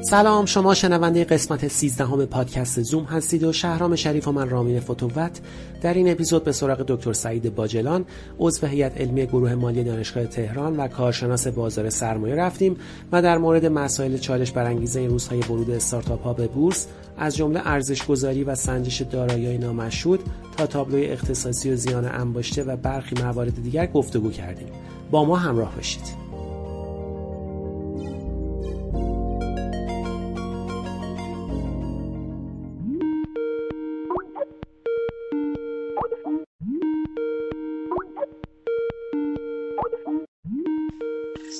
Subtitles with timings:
[0.00, 4.80] سلام شما شنونده قسمت 13 همه پادکست زوم هستید و شهرام شریف و من رامین
[4.80, 5.40] فوتووت.
[5.80, 8.04] در این اپیزود به سراغ دکتر سعید باجلان
[8.38, 12.76] عضو هیئت علمی گروه مالی دانشگاه تهران و کارشناس بازار سرمایه رفتیم
[13.12, 16.86] و در مورد مسائل چالش برانگیزه این روزهای ورود استارتاپ ها به بورس
[17.16, 20.20] از جمله ارزش گذاری و سنجش دارایی نامشهود
[20.56, 24.68] تا تابلوی اختصاصی و زیان انباشته و برخی موارد دیگر گفتگو کردیم.
[25.10, 26.27] با ما همراه باشید.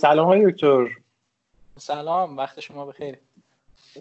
[0.00, 0.88] سلام های دکتر
[1.76, 3.18] سلام وقت شما بخیر.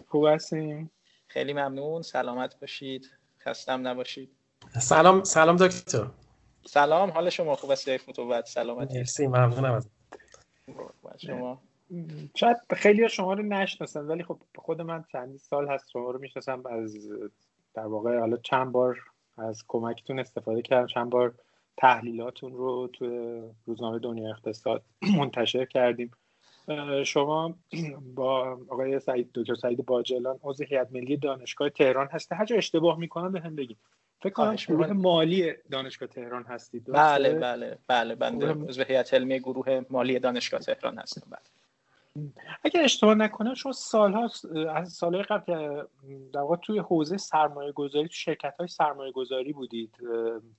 [0.06, 0.90] خوب هستیم
[1.26, 3.10] خیلی ممنون سلامت باشید.
[3.40, 4.30] خستم نباشید.
[4.80, 6.06] سلام سلام دکتر.
[6.66, 9.88] سلام حال شما خوب است؟ فوتوبت سلامت مرسی ممنونم از
[11.16, 11.62] شما؟
[12.34, 16.66] شاید خیلی شما رو نشناسن ولی خب خود من چند سال هست شما رو می‌شناسم
[16.66, 17.08] از
[17.74, 18.98] در واقع حالا چند بار
[19.36, 21.34] از کمکتون استفاده کردم چند بار
[21.78, 24.82] تحلیلاتون رو توی روزنامه دنیا اقتصاد
[25.18, 26.10] منتشر کردیم.
[27.04, 27.54] شما
[28.16, 32.98] با آقای سعید دکتر سعید باجلان عضو هیئت ملی دانشگاه تهران هسته هر جا اشتباه
[32.98, 33.78] می‌کنم به هم بگید.
[34.22, 39.84] فکر کنم گروه مالی دانشگاه تهران هستید بله بله بله بنده عضو هیئت علمی گروه
[39.90, 41.30] مالی دانشگاه تهران هستم.
[41.30, 41.57] بله.
[42.64, 44.30] اگر اشتباه نکنم شما سالها
[44.74, 45.82] از سالهای قبل
[46.32, 49.94] در واقع توی حوزه سرمایه گذاری تو شرکت های سرمایه گذاری بودید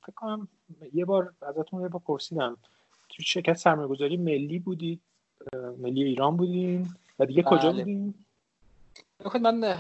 [0.02, 0.48] فکر کنم
[0.94, 2.58] یه بار ازتون یه بار پرسیدم.
[3.10, 5.02] تو شرکت سرمایه گذاری ملی بودید؟
[5.78, 6.88] ملی ایران بودین؟
[7.20, 7.58] و دیگه بله.
[7.58, 8.14] کجا بودین
[9.42, 9.78] من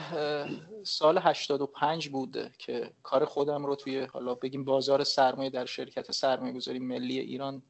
[0.83, 6.53] سال 85 بود که کار خودم رو توی حالا بگیم بازار سرمایه در شرکت سرمایه
[6.53, 7.61] گذاری ملی ایران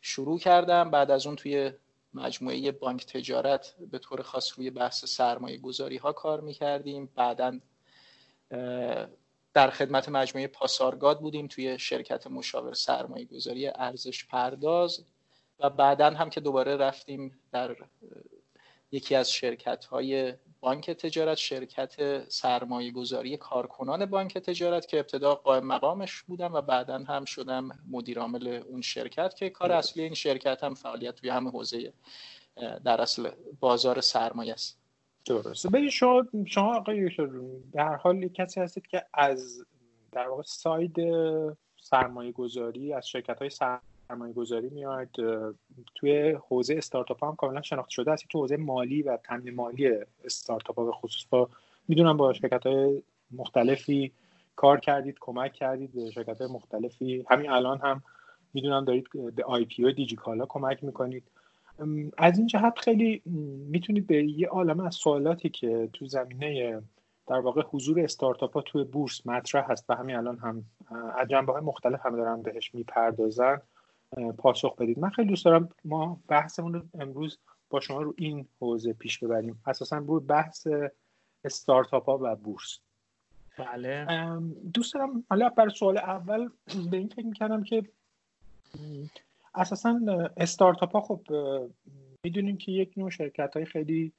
[0.00, 0.90] شروع کردم.
[0.90, 1.72] بعد از اون توی
[2.14, 7.06] مجموعه بانک تجارت به طور خاص روی بحث سرمایه گذاری ها کار می‌کردیم.
[7.14, 7.60] بعدا
[9.54, 15.04] در خدمت مجموعه پاسارگاد بودیم توی شرکت مشاور سرمایه گذاری ارزش پرداز
[15.58, 17.76] و بعدا هم که دوباره رفتیم در
[18.92, 25.66] یکی از شرکت های بانک تجارت شرکت سرمایه گذاری کارکنان بانک تجارت که ابتدا قائم
[25.66, 30.64] مقامش بودم و بعدا هم شدم مدیر عامل اون شرکت که کار اصلی این شرکت
[30.64, 31.92] هم فعالیت توی همه حوزه
[32.84, 33.30] در اصل
[33.60, 34.78] بازار سرمایه است.
[35.24, 35.68] درسته.
[35.68, 37.10] ببین شما شما آقای
[37.72, 39.64] در حال کسی هستید که از
[40.12, 40.96] در واقع ساید
[41.80, 43.93] سرمایه گذاری از شرکت های سرمایه
[44.34, 45.08] گذاری میاد
[45.94, 50.78] توی حوزه استارتاپ هم کاملا شناخته شده هستی تو حوزه مالی و تامین مالی استارتاپ
[50.78, 51.26] ها به خصوص.
[51.30, 51.48] با
[51.88, 54.12] می‌دونم با شرکت های مختلفی
[54.56, 57.24] کار کردید کمک کردید به شرکت های مختلفی.
[57.30, 58.02] همین الان هم
[58.54, 61.24] می‌دونم دارید به آی پی او دیجیکالا کمک می‌کنید.
[62.18, 63.22] از این جهت خیلی
[63.70, 66.82] می‌تونید به یه عالم از سوالاتی که تو زمینه
[67.26, 70.64] در واقع حضور استارتاپ ها توی بورس مطرح هست و همین الان هم
[71.16, 73.60] از جنبه های مختلف هم دارن بهش می‌پردازن
[74.38, 74.98] پاسخ بدید.
[74.98, 77.38] من خیلی دوست دارم ما بحثمون رو امروز
[77.70, 79.62] با شما رو این حوزه پیش ببریم.
[79.66, 80.68] اساسا روی بحث
[81.44, 82.78] استارتاپ ها و بورس.
[83.58, 84.06] بله.
[84.74, 86.48] دوست دارم حالا برای سوال اول
[86.90, 87.84] به این فکر می‌کردم که
[89.54, 90.00] اساسا
[90.36, 91.20] استارتاپ ها خب
[92.24, 94.12] می‌دونیم که یک نوع شرکت های خیلی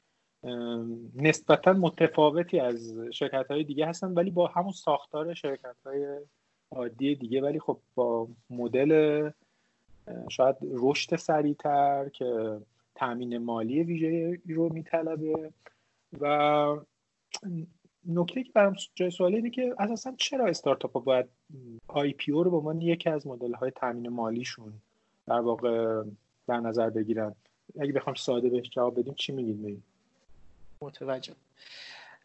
[1.15, 6.17] نسبتا متفاوتی از شرکت های دیگه هستن ولی با همون ساختار شرکت های
[6.71, 7.41] عادی دیگه.
[7.41, 9.29] ولی خب با مدل
[10.29, 12.59] شاید رشد سریعتر که
[12.95, 15.51] تامین مالی ویژه رو میطلبه.
[16.21, 16.77] و
[18.07, 21.25] نکته که برام جای سوالی اینه که اساسا چرا استارتاپ ها باید
[21.87, 24.73] آی پی او رو به عنوان یکی از مدل های تامین مالیشون
[25.27, 26.03] در واقع
[26.47, 27.35] در نظر بگیرن؟
[27.79, 29.83] اگه بخوام ساده بهش جواب بدیم چی میگید؟
[30.81, 31.33] متوجه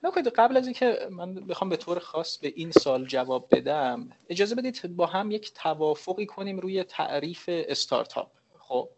[0.03, 4.55] نکنید قبل از اینکه من بخوام به طور خاص به این سال جواب بدم اجازه
[4.55, 8.31] بدید با هم یک توافقی کنیم روی تعریف استارتاپ.
[8.59, 8.89] خب.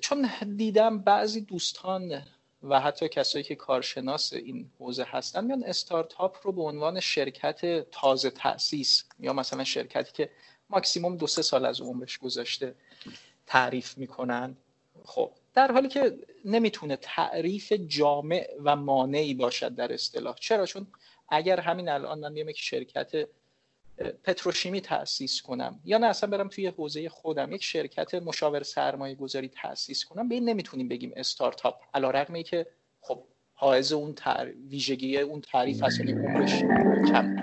[0.00, 2.22] چون دیدم بعضی دوستان
[2.62, 8.30] و حتی کسایی که کارشناس این حوزه هستن میان استارتاپ رو به عنوان شرکت تازه
[8.30, 10.30] تاسیس یا مثلا شرکتی که
[10.70, 12.74] ماکسیموم دو سه سال از عمرش گذاشته
[13.46, 14.56] تعریف می‌کنن.
[15.04, 15.32] خب.
[15.54, 20.36] در حالی که نمی‌تونه تعریف جامع و مانعی باشد در اصطلاح.
[20.40, 20.86] چرا؟ چون
[21.28, 23.28] اگر همین الان من بیام یک شرکت
[24.24, 29.48] پتروشیمی تأسیس کنم یا نه اصلا برم توی حوزه خودم یک شرکت مشاور سرمایه گذاری
[29.48, 31.74] تأسیس کنم به این نمی‌تونیم بگیم استارتاپ.
[31.94, 32.66] علا رقمی که
[33.00, 33.24] خب
[33.54, 34.52] حائز اون تر...
[34.68, 36.62] ویژگی اون تعریف اصلا عمرش
[37.12, 37.36] کم.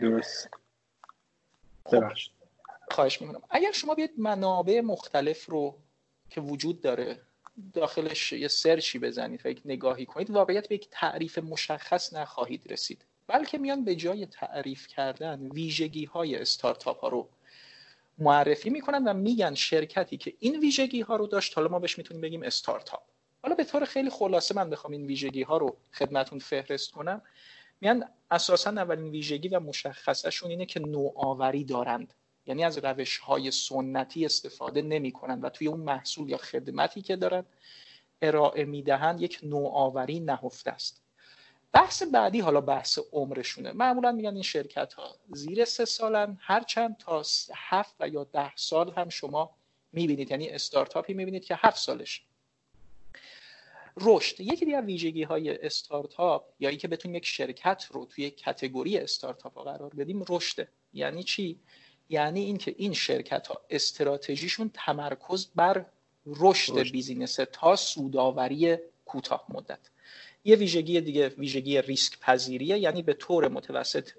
[0.00, 0.48] درست.
[1.84, 2.04] خب.
[2.90, 3.42] خواهش می‌کنم.
[3.50, 5.78] اگر شما بیاید منابع مختلف رو
[6.30, 7.20] که وجود داره
[7.72, 13.04] داخلش یه سرچی بزنید و یک نگاهی کنید واقعیت به یک تعریف مشخص نخواهید رسید.
[13.26, 17.28] بلکه میان به جای تعریف کردن ویژگی های استارتاپ ها رو
[18.18, 22.20] معرفی می‌کنن و میگن شرکتی که این ویژگی ها رو داشت حالا ما بهش می‌تونیم
[22.20, 23.02] بگیم استارتاپ.
[23.42, 27.22] حالا به طور خیلی خلاصه من بخوام این ویژگی ها رو خدمتون فهرست کنم.
[27.80, 32.14] میان اساسا اولین ویژگی و مشخصشون اینه که نوآوری دارند.
[32.46, 37.16] یعنی از روش های سنتی استفاده نمی کنند و توی اون محصول یا خدمتی که
[37.16, 37.44] دارن
[38.22, 41.02] ارائه می‌دهند یک نوآوری نهفته است.
[41.72, 43.72] بحث بعدی حالا بحث عمرشونه.
[43.72, 47.22] معمولا میگن این شرکت ها زیر سه سالن هرچند تا
[47.54, 49.50] هفت و یا ده سال هم شما
[49.92, 50.30] می‌بینید.
[50.30, 52.22] یعنی استارتاپی می‌بینید که هفت سالش.
[54.00, 54.40] رشد.
[54.40, 59.94] یکی دیگر ویژگی های استارتاپ یا اینکه بتونیم یک شرکت رو توی category استارتاپ قرار
[59.94, 60.68] بدیم رشده.
[60.92, 61.60] یعنی چی؟
[62.08, 65.86] یعنی اینکه این شرکت ها استراتژیشون تمرکز بر
[66.26, 69.78] رشد business تا سوداوری کوتاه مدت.
[70.44, 74.10] یه ویژگی دیگه ویژگی ریسک پذیریه یعنی به طور متوسط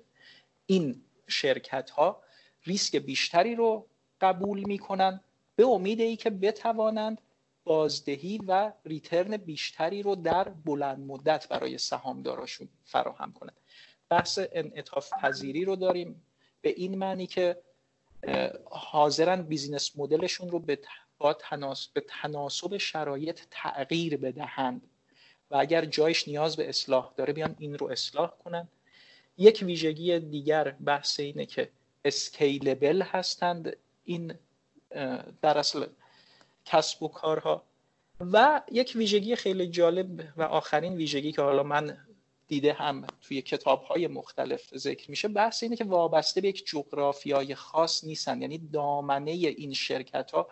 [0.66, 2.22] این شرکت ها
[2.64, 3.86] ریسک بیشتری رو
[4.22, 5.22] قبول می‌کنن
[5.56, 7.22] به امید ای که بتوانند
[7.64, 13.60] بازدهی و return بیشتری رو در بلند مدت برای سهامداراشون فراهم کنند.
[14.10, 16.22] بحث انعطاف پذیری رو داریم.
[16.62, 17.58] به این معنی که
[18.66, 20.80] حاضرن business model شون رو به
[21.18, 21.38] با
[21.94, 24.82] به تناسب شرایط تغییر بدهند.
[25.52, 28.68] و اگر جاییش نیاز به اصلاح داره بیان این رو اصلاح کنن.
[29.38, 31.70] یک ویژگی دیگر بحث اینه که
[32.06, 34.34] اسکیلبل هستند این
[35.42, 35.86] در اصل
[36.66, 37.64] کسب و کارها.
[38.20, 41.98] و یک ویژگی خیلی جالب و آخرین ویژگی که حالا من
[42.48, 45.28] دیده هم توی کتاب های مختلف ذکر میشه.
[45.28, 48.42] بحث اینه که وابسته به یک جغرافیای خاص نیستن.
[48.42, 50.48] یعنی دامنه این شرکت ها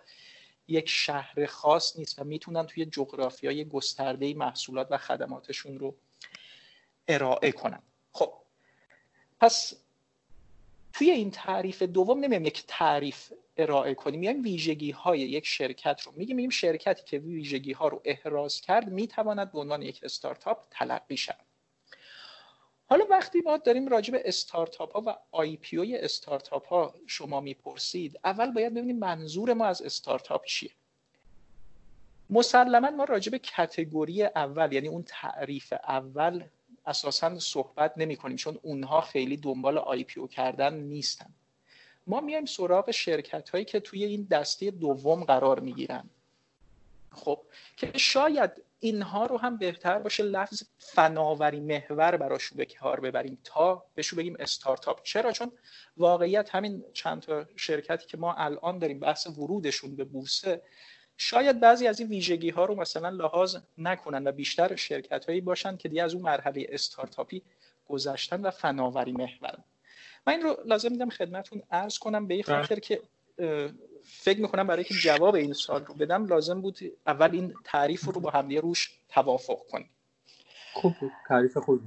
[0.67, 5.95] یک شهر خاص نیست و می‌تونن توی جغرافیای گسترده محصولات و خدماتشون رو
[7.07, 7.81] ارائه کنن.
[8.11, 8.33] خب
[9.39, 9.73] پس
[10.93, 14.19] توی این تعریف دوم نمیایم یک تعریف ارائه کنیم.
[14.19, 16.11] میایم ویژگی های یک شرکت رو.
[16.15, 21.17] میگیم این شرکتی که ویژگی ها رو احراز کرد می‌تواند به عنوان یک استارتاپ تلقی
[21.17, 21.52] شود.
[22.93, 28.19] حالا وقتی ما داریم راجع به استارتاپ ها و IPO ی استارتاپ ها شما می‌پرسید
[28.23, 30.71] اول باید ببینیم منظور ما از استارتاپ چیه.
[32.29, 36.43] مسلما ما راجع به کتگوری اول یعنی اون تعریف اول
[36.85, 41.33] اساسا صحبت نمی کنیم چون اونها خیلی دنبال آی پی او کردن نیستن.
[42.07, 46.09] ما میایم سراغ شرکت هایی که توی این دسته دوم قرار می‌گیرن.
[47.11, 47.39] خب
[47.77, 53.85] که شاید اینها رو هم بهتر باشه لفظ فناوری محور براشون به کار ببریم تا
[53.95, 55.03] بهشون بگیم استارتاپ.
[55.03, 55.51] چرا؟ چون
[55.97, 60.61] واقعیت همین چند تا شرکتی که ما الان داریم بحث ورودشون به بورسه
[61.17, 65.77] شاید بعضی از این ویژگی ها رو مثلا لحاظ نکنن و بیشتر شرکت هایی باشن
[65.77, 67.41] که دیگه از اون مرحله استارتاپی
[67.89, 69.63] گذشتن و فناوری محورن
[70.27, 72.61] من این رو لازم میدم خدمتون عرض کنم به این بله.
[72.61, 73.01] خاطر که
[74.03, 78.21] فکر می‌کنم برای که جواب این سوال رو بدم لازم بود اول این تعریف رو
[78.21, 79.89] با همدیگه روش توافق کنیم.
[80.73, 80.93] خوب
[81.27, 81.81] تعریف خوب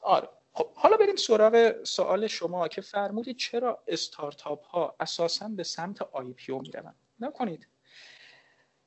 [0.00, 0.28] آره.
[0.54, 6.32] خب حالا بریم سراغ سوال شما که فرمودید چرا استارتاپ ها اساسا به سمت آی
[6.32, 7.66] پی او می‌روند؟ نکنید.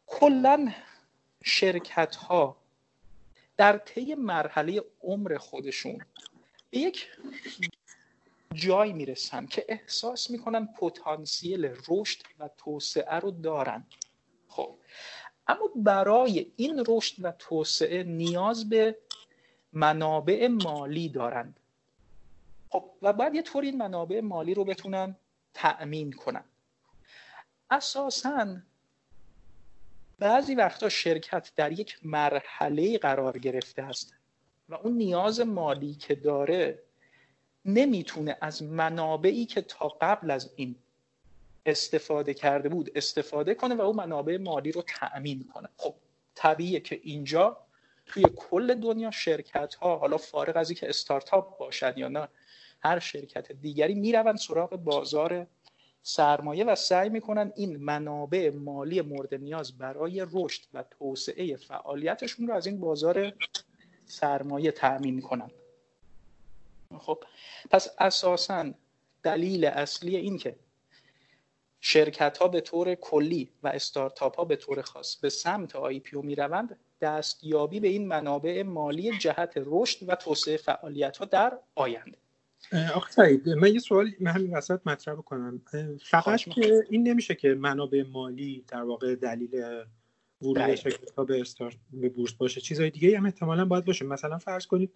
[0.07, 0.71] کلا
[1.43, 2.57] شرکت ها
[3.57, 6.05] در طی مرحله عمر خودشون
[6.69, 7.07] به یک
[8.53, 13.85] جایی می‌رسن که احساس می‌کنن پتانسیل رشد و توسعه رو دارن.
[14.47, 14.77] خب.
[15.47, 18.97] اما برای این رشد و توسعه نیاز به
[19.73, 21.59] منابع مالی دارند
[22.69, 25.15] خب و باید یه طور این منابع مالی رو بتونن
[25.53, 26.43] تأمین کنن.
[27.69, 28.57] اساسا
[30.19, 34.13] بعضی وقتا شرکت در یک مرحله قرار گرفته است
[34.69, 36.83] و اون نیاز مالی که داره
[37.65, 40.75] نمی‌تونه از منابعی که تا قبل از این
[41.65, 45.69] استفاده کرده بود استفاده کنه و اون منابع مالی رو تأمین کنه.
[45.77, 45.95] خب
[46.35, 47.57] طبیعیه که اینجا
[48.05, 52.27] توی کل دنیا شرکت ها حالا فارغ از اینکه استارتاپ باشن یا نه
[52.79, 55.47] هر شرکت دیگری می‌روند سراغ بازار
[56.03, 62.53] سرمایه و سعی می‌کنن این منابع مالی مورد نیاز برای رشد و توسعه فعالیتشون رو
[62.53, 63.33] از این بازار
[64.05, 65.51] سرمایه تأمین کنن.
[66.99, 67.23] خب
[67.69, 68.73] پس اساسا
[69.23, 70.55] دلیل اصلی این که
[71.81, 76.15] شرکت ها به طور کلی و استارتاپ ها به طور خاص به سمت آی پی
[76.15, 81.59] او می روند دستیابی به این منابع مالی جهت رشد و توسعه فعالیت ها در
[81.75, 82.17] آینده.
[82.95, 85.61] آخه سعید من یه سوال من همین وسط مطرح بکنم.
[86.03, 89.83] فقط که این نمیشه که منابع مالی در واقع دلیل
[90.41, 90.75] ورود بله.
[90.75, 91.43] شرکت ها به
[91.93, 92.61] به بورس باشه.
[92.61, 94.05] چیزهای دیگه هم احتمالا باید باشه.
[94.05, 94.93] مثلا فرض کنید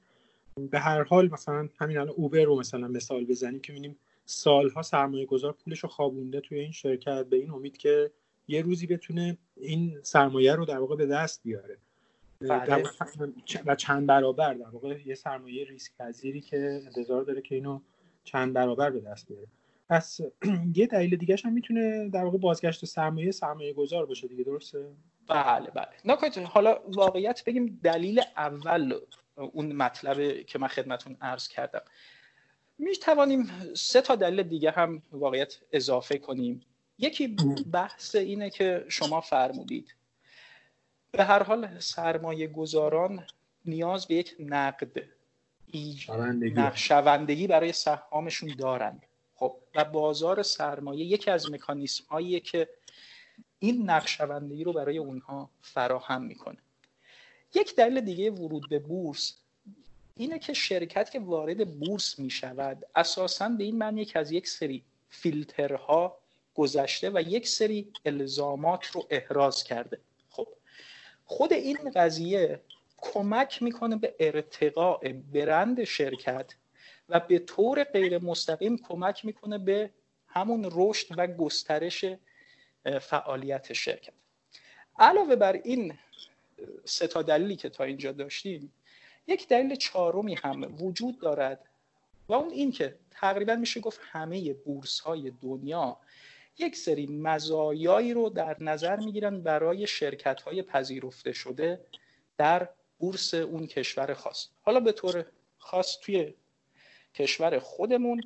[0.68, 5.26] به هر حال مثلا همین الان اوبر رو مثلا مثال بزنیم که می‌بینیم سالها سرمایه
[5.26, 8.12] گذار پولش رو خوابونده توی این شرکت به این امید که
[8.48, 11.78] یه روزی بتونه این سرمایه رو در واقع به دست بیاره.
[12.42, 12.66] بله.
[12.66, 13.28] در واقع
[13.66, 17.80] و چند برابر در واقع یه سرمایه ریسک پذیری که انتظار داره که اینو
[18.24, 19.48] چند برابر به دست بیاره.
[19.90, 20.20] پس
[20.76, 24.88] یه دلیل دیگه هم می‌تونه در واقع بازگشت سرمایه سرمایه گذار باشه دیگه درسته؟
[25.28, 25.88] بله بله.
[26.06, 28.94] نکنید حالا واقعیت بگیم دلیل اول
[29.44, 31.82] اون مطلب که من خدمتون عرض کردم
[32.78, 36.62] می توانیم سه تا دلیل دیگه هم واقعیت اضافه کنیم
[36.98, 37.28] یکی
[37.72, 39.96] بحث اینه که شما فرمودید
[41.12, 43.28] به هر حال سرمایه گذاران
[43.66, 44.92] نیاز به یک نقد.
[45.98, 46.54] شوندگی.
[46.54, 49.06] نقشوندگی برای سهامشون دارند
[49.36, 52.70] خب و بازار سرمایه یکی از مکانیسم هاییه که
[53.60, 56.58] این نقشوندگی رو برای اونها فراهم می‌کنه
[57.54, 59.34] یک دلیل دیگه ورود به بورس
[60.16, 64.48] اینه که شرکت که وارد بورس می شود اساسا به این معنی که از یک
[64.48, 66.18] سری فیلترها
[66.56, 70.00] گذشته و یک سری الزامات رو احراز کرده.
[70.30, 70.48] خب
[71.26, 72.62] خود این قضیه
[72.98, 75.00] کمک می‌کنه به ارتقاء
[75.34, 76.56] برند شرکت
[77.10, 79.90] و به طور غیر مستقیم کمک می‌کنه به
[80.28, 82.06] همون رشد و گسترش
[83.02, 84.14] فعالیت شرکت.
[85.00, 85.98] علاوه بر این
[86.86, 88.74] سه تا دلیلی که تا اینجا داشتیم.
[89.28, 91.66] یک دلیل چهارمی هم وجود دارد
[92.28, 95.98] و اون این که تقریبا میشه گفت همه بورس های دنیا
[96.58, 101.86] یک سری مزایایی رو در نظر می‌گیرن برای شرکت های پذیرفته شده
[102.38, 104.48] در بورس اون کشور خاص.
[104.62, 105.26] حالا به طور
[105.58, 106.34] خاص توی
[107.16, 108.24] کشور خودمون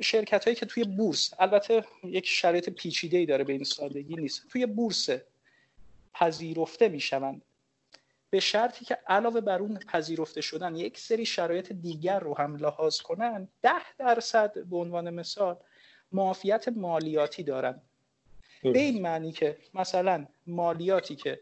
[0.00, 4.48] شرکت هایی که توی بورس البته یک شرایط پیچیده ای داره به این سادگی نیست.
[4.48, 5.08] توی بورس
[6.14, 7.44] پذیرفته می‌شوند.
[8.30, 13.00] به شرطی که علاوه بر اون پذیرفته شدن یک سری شرایط دیگر رو هم لحاظ
[13.00, 15.56] کنن ده درصد به عنوان مثال
[16.12, 17.82] معافیت مالیاتی دارن.
[18.62, 21.40] به این معنی که مثلا مالیاتی که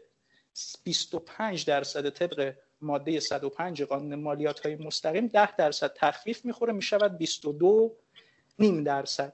[0.83, 7.95] 25 درصد طبق ماده 105 قانون مالیات های مستقیم 10 درصد تخفیف می‌خوره می‌شود 22
[8.59, 9.33] نیم درصد.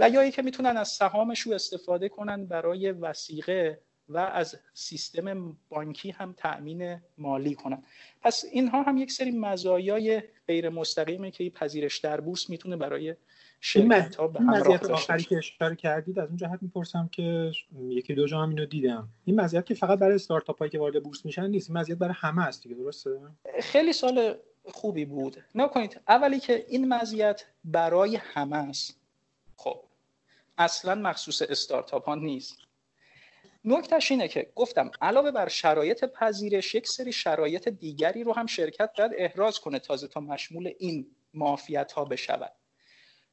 [0.00, 6.34] و یا که می‌تونن از سهامشون استفاده کنن برای وسیقه و از سیستم بانکی هم
[6.36, 7.82] تأمین مالی کنن.
[8.22, 13.16] پس اینها هم یک سری مزایای غیر مستقیمه که پذیرش در بورس می‌تونه برای
[13.60, 17.52] شرکت ها به همراه داشته که اشاره کردید از اون جهت می‌پرسم که
[17.88, 19.08] یکی دو جا هم اینو دیدم.
[19.24, 22.14] این مزیت که فقط برای استارتاپ هایی که وارد بورس میشن نیست این مزیت برای
[22.16, 23.10] همه است دیگه درسته؟
[23.60, 24.34] خیلی سال
[24.64, 25.36] خوبی بود.
[25.54, 29.05] نکنید اولی که این مزیت برای همه است.
[29.56, 29.82] خب
[30.58, 32.58] اصلا مخصوص استارتاپ ها نیست.
[33.64, 38.90] نکتش اینه که گفتم علاوه بر شرایط پذیرش یک سری شرایط دیگری رو هم شرکت
[38.98, 42.52] باید احراز کنه تازه تا مشمول این معافیت ها بشود.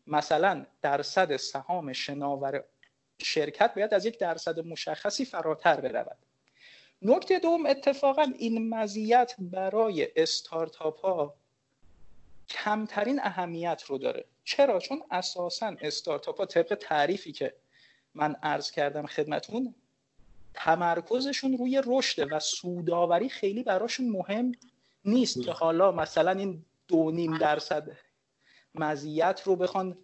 [0.07, 2.63] مثلا درصد سهام شناور
[3.21, 6.17] شرکت باید از یک درصد مشخصی فراتر برود.
[7.01, 11.35] نکته دوم اتفاقا این مزیت برای استارتاپ ها
[12.49, 14.25] کمترین اهمیت رو داره.
[14.43, 17.53] چرا؟ چون اساسا استارتاپ ها طبق تعریفی که
[18.13, 19.75] من عرض کردم خدمتون
[20.53, 24.51] تمرکزشون روی رشد و سوداوری خیلی براشون مهم
[25.05, 27.97] نیست که حالا مثلا این دو نیم درصد
[28.75, 29.97] مزیت رو بخوان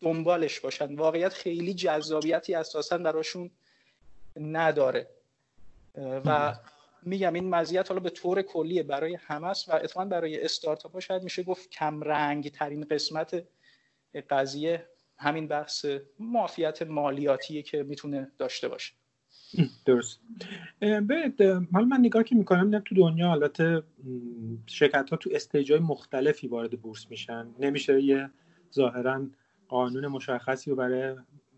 [0.00, 0.94] دنبالش باشن.
[0.94, 3.50] واقعیت خیلی جذابیتی اساسا براشون
[4.36, 5.08] نداره.
[5.96, 6.54] و
[7.02, 11.00] میگم این مزیت حالا به طور کلیه برای همه است و اتفاقا برای استارتاپ ها
[11.00, 13.44] شاید میشه گفت کم رنگ ترین قسمت
[14.20, 14.86] قضیه
[15.18, 15.86] همین بحث
[16.20, 18.94] معافیت مالیاتیه که می‌تونه داشته باشه.
[19.84, 20.20] درست.
[20.80, 21.42] ببینید
[21.72, 23.82] حالا من نگاه که می‌کنم تو دنیا البته
[24.66, 27.46] شرکت ها تو استیج های مختلفی وارد بورس میشن.
[27.58, 28.30] نمیشه یه
[28.74, 29.26] ظاهرا
[29.68, 31.16] قانون مشخصی رو برای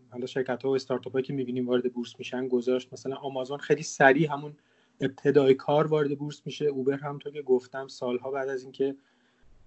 [0.09, 2.93] حالا شرکت ها و استارتاپ هایی که می‌بینیم وارد بورس میشن گذاشت.
[2.93, 4.57] مثلا آمازون خیلی سریع همون
[5.01, 6.65] ابتدای کار وارد بورس میشه.
[6.65, 8.95] اوبر همونطور که گفتم سالها بعد از اینکه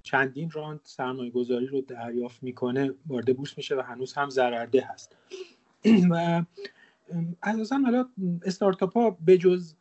[0.03, 5.17] چندین راند سرمایه گذاری رو دریافت می‌کنه وارد بورس میشه و هنوز هم ضررده هست.
[6.11, 6.45] و
[7.43, 8.09] اساسا حالا
[8.45, 9.75] استارتاپ ها بجز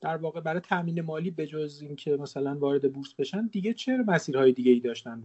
[0.00, 4.72] در واقع برای تامین مالی بجز اینکه مثلا وارد بورس بشن دیگه چه مسیرهای دیگه
[4.72, 5.22] ای داشتن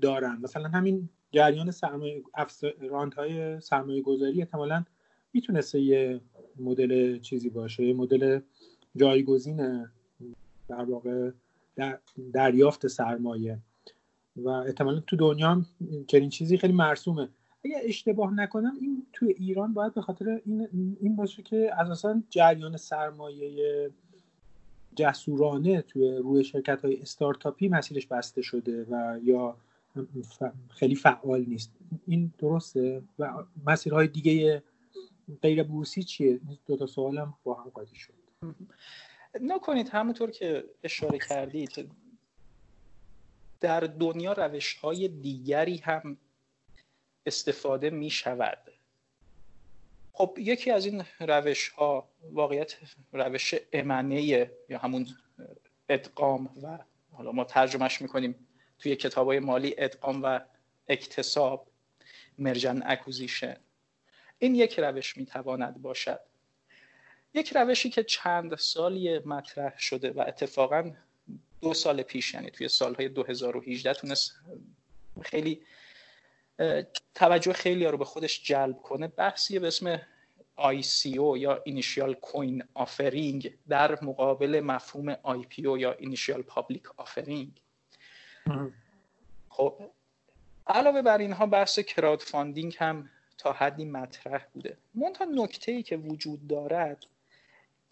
[0.00, 2.22] دارن؟ مثلا همین جریان سرمایه
[2.80, 4.84] راندهای سرمایه گذاری احتمالا
[5.32, 6.20] می‌تونسته یه
[6.58, 8.40] مدل چیزی باشه یه مدل
[8.96, 9.86] جایگزین
[10.68, 11.30] در واقع
[11.76, 11.98] در
[12.32, 13.58] دریافت سرمایه.
[14.36, 15.66] و احتمالا تو دنیا هم
[16.06, 17.28] چنین چیزی خیلی مرسومه.
[17.64, 22.76] اگه اشتباه نکنم این توی ایران باید به خاطر این, این باشه که اساسا جریان
[22.76, 23.90] سرمایه
[24.96, 29.56] جسورانه توی روی شرکت های استارتاپی مسیرش بسته شده و یا
[30.68, 31.72] خیلی فعال نیست.
[32.06, 33.30] این درسته؟ و
[33.66, 34.62] مسیرهای دیگه
[35.42, 38.12] غیر بورسی چیه؟ دو تا سوالم با هم قاطی شد.
[39.40, 41.90] نکنید همونطور که اشاره کردید
[43.60, 46.16] در دنیا روش های دیگری هم
[47.26, 48.58] استفاده می شود
[50.12, 52.76] خب یکی از این روش ها واقعیت
[53.12, 54.22] روش امنه
[54.68, 55.06] یا همون
[55.88, 56.78] ادغام و
[57.12, 58.46] حالا ما ترجمهش می‌کنیم
[58.78, 60.40] توی کتاب های مالی ادغام و
[60.88, 61.66] اکتساب
[62.38, 63.56] مرجن اکوزیشن
[64.38, 66.20] این یک روش می‌تواند باشد.
[67.34, 70.92] یک روشی که چند سالی مطرح شده و اتفاقا
[71.60, 74.32] دو سال پیش یعنی توی سالهای 2018 تونست
[75.22, 75.62] خیلی
[77.14, 79.08] توجه خیلی رو به خودش جلب کنه.
[79.08, 80.00] بحثی به اسم
[80.58, 87.60] ICO یا Initial Coin Offering در مقابل مفهوم IPO یا Initial Public Offering.
[89.48, 89.90] خب
[90.66, 94.76] علاوه بر اینها بحث crowdfunding هم تا حدی مطرح بوده.
[94.94, 97.06] منتها نکته ای که وجود دارد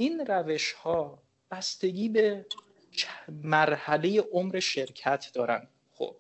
[0.01, 1.19] این روش ها
[1.51, 2.47] بستگی به
[3.29, 5.67] مرحله عمر شرکت دارن.
[5.93, 6.17] خب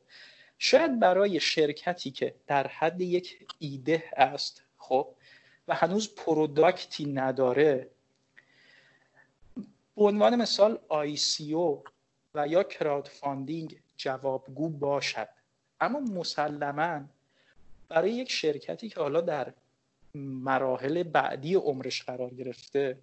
[0.58, 5.14] شاید برای شرکتی که در حد یک ایده است خب
[5.68, 7.90] و هنوز product ی نداره
[9.96, 11.90] به عنوان مثال ICO
[12.34, 15.28] و یا crowdfunding جوابگو باشد.
[15.80, 17.00] اما مسلما
[17.88, 19.52] برای یک شرکتی که حالا در
[20.14, 22.98] مراحل بعدی عمرش قرار گرفته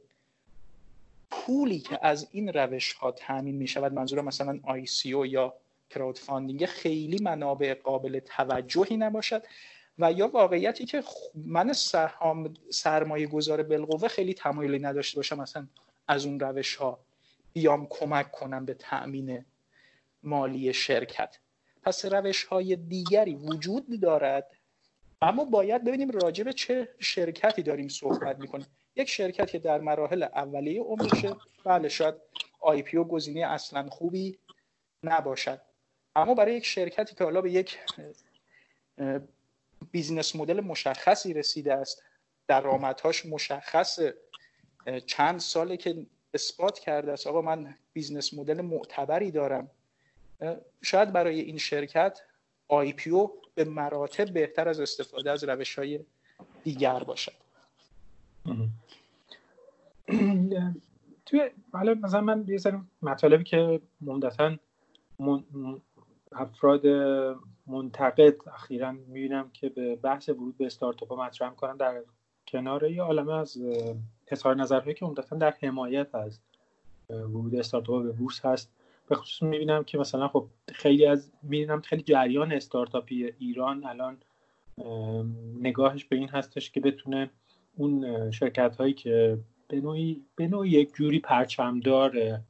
[1.32, 5.54] پولی که از این روش ها تامین می شود منظورم مثلا ICO یا
[5.90, 9.44] crowdfunding خیلی منابع قابل توجهی نباشد
[10.00, 11.04] و یا واقعیتی که
[11.36, 15.68] من سرمایه سرمایه گذار بالقوه خیلی تمایلی نداشته باشم مثلا
[16.08, 17.00] از اون روش ها
[17.54, 19.46] بیام کمک کنم به تأمین
[20.24, 21.38] مالی شرکت.
[21.84, 24.52] پس روش های دیگری وجود دارد
[25.22, 28.68] اما باید ببینیم راجع به چه شرکتی داریم صحبت می‌کنیم.
[28.96, 31.36] یک شرکت که در مراحل اولیه عمرشه.
[31.64, 32.16] بله شاید
[32.60, 34.38] IPO گزینه اصلا خوبی
[35.04, 35.62] نباشد.
[36.16, 37.78] اما برای یک شرکتی که حالا به یک
[39.92, 42.04] business model مشخصی رسیده است
[42.48, 44.00] درآمدهاش مشخص
[45.06, 49.72] چند ساله که اثبات کرده است آقا من business model معتبری دارم.
[50.82, 52.22] شاید برای این شرکت
[52.68, 53.12] IPO
[53.58, 56.00] به مراتب بهتر از استفاده از روش های
[56.64, 57.34] دیگر باشد.
[61.26, 64.56] توی حالا مثلا من یه سری مطالبی که عمدتا
[66.32, 66.88] افراد
[67.68, 72.02] منتقد اخیرا می‌بینم که به بحث ورود به استارتاپ مطرح کنن در
[72.48, 73.58] کنار یه عالمه از
[74.28, 76.40] اظهار نظرهایی که عمدتا در حمایت از
[77.10, 78.72] ورود استارتاپ به بورس هست.
[79.08, 84.18] به خصوص می‌بینم که مثلا خب خیلی از می‌بینم خیلی جریان استارتاپی ایران الان
[85.60, 87.30] نگاهش به این هستش که بتونه
[87.76, 92.42] اون شرکت هایی که به نوعی, به نوعی یک جوری پرچمدار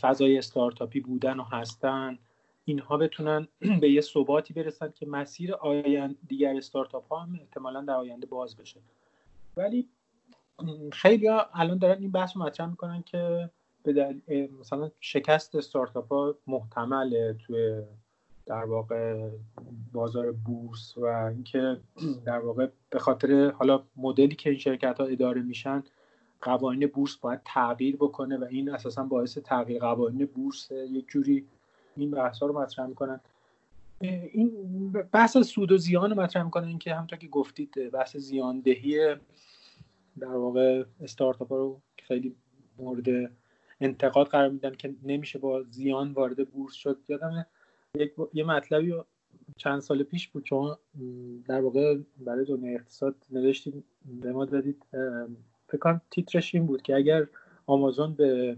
[0.00, 2.18] فضای استارتاپی بودن و هستن
[2.64, 3.48] اینها بتونن
[3.80, 8.56] به یه ثباتی برسن که مسیر آینده دیگر استارتاپ ها هم احتمالا در آینده باز
[8.56, 8.80] بشه.
[9.56, 9.88] ولی
[10.92, 13.50] خیلی ها الان دارن این بحث مطرح می‌کنن که
[14.60, 17.82] مثلا شکست استارتاپ ها محتمله توی
[18.46, 19.28] در واقع
[19.92, 21.80] بازار بورس و اینکه
[22.24, 25.82] در واقع به خاطر حالا مدلی که این شرکت ها اداره میشن
[26.42, 31.46] قوانین بورس باید تغییر بکنه و این اساسا باعث تغییر قوانین بورس یک جوری
[31.96, 33.20] این بحث ها رو مطرح می‌کنن.
[34.00, 39.14] این بحث سود و زیان رو مطرح می‌کنن اینکه همونطور که گفتید بحث زیاندهی
[40.18, 42.36] در واقع استارتاپ رو خیلی
[42.78, 43.32] مورد
[43.80, 46.98] انتقاد قرار میدن که نمیشه با زیان وارد بورس شد.
[47.08, 47.46] یادم
[47.94, 48.94] یک یه مطلبی
[49.56, 50.76] چند سال پیش بود چون
[51.46, 54.86] در واقع برای دنیا اقتصاد نوشتید به ما دادید.
[55.68, 57.26] فکر کنم تیترش این بود که اگر
[57.66, 58.56] آمازون به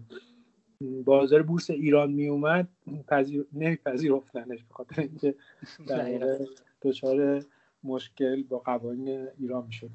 [1.04, 2.68] بازار بورس ایران می اومد
[3.08, 3.46] پذیر...
[3.52, 5.34] نمیپذیرفتنش به خاطر اینکه
[5.86, 6.38] در
[6.82, 7.44] دچار
[7.84, 9.90] مشکل با قوانین ایران می‌شد.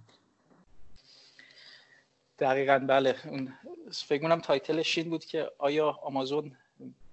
[2.39, 3.15] دقیقا بله.
[3.28, 3.54] اون
[3.91, 6.56] فکر کنم تایتلش این بود که آیا آمازون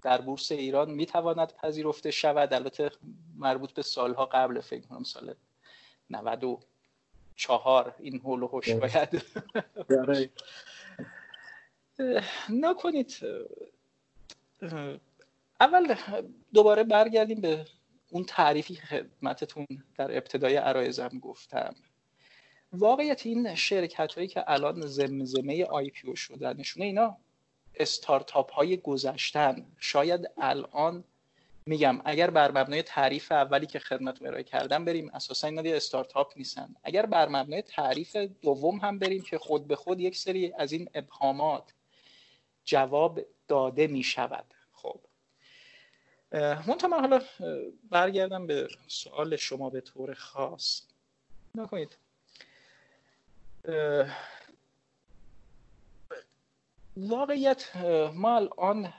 [0.03, 2.91] در بورس ایران می‌تواند پذیرفته شود؟ البته
[3.37, 5.35] مربوط به سالها قبل فکر کنم سال
[6.11, 9.23] 94 این هول و هوش باید.
[9.91, 10.31] آره.
[12.49, 13.15] نکنید.
[15.61, 15.97] اول
[16.55, 17.67] دوباره برگردیم به
[18.11, 21.75] اون تعریفی خدمتتون در ابتدای عرایزم گفتم.
[22.79, 27.17] واقعیت این شرکت هایی که الان زمزمه آی پی او شدنشونه اینا
[27.75, 29.67] استارتاپ های گذشتن.
[29.79, 31.05] شاید الان
[31.67, 36.33] میگم اگر بر مبنای تعریف اولی که خدمت ارائه کردم بریم اساسا اینا دیگه استارتاپ
[36.37, 36.75] نیستن.
[36.83, 40.89] اگر بر مبنای تعریف دوم هم بریم که خود به خود یک سری از این
[40.95, 41.73] ابهامات
[42.65, 45.01] جواب داده می شود خب
[46.67, 47.23] منتها من حالا
[47.91, 50.83] برگردم به سوال شما به طور خاص.
[51.55, 51.97] نکنید.
[56.97, 57.77] واقعیت
[58.15, 58.93] ما الان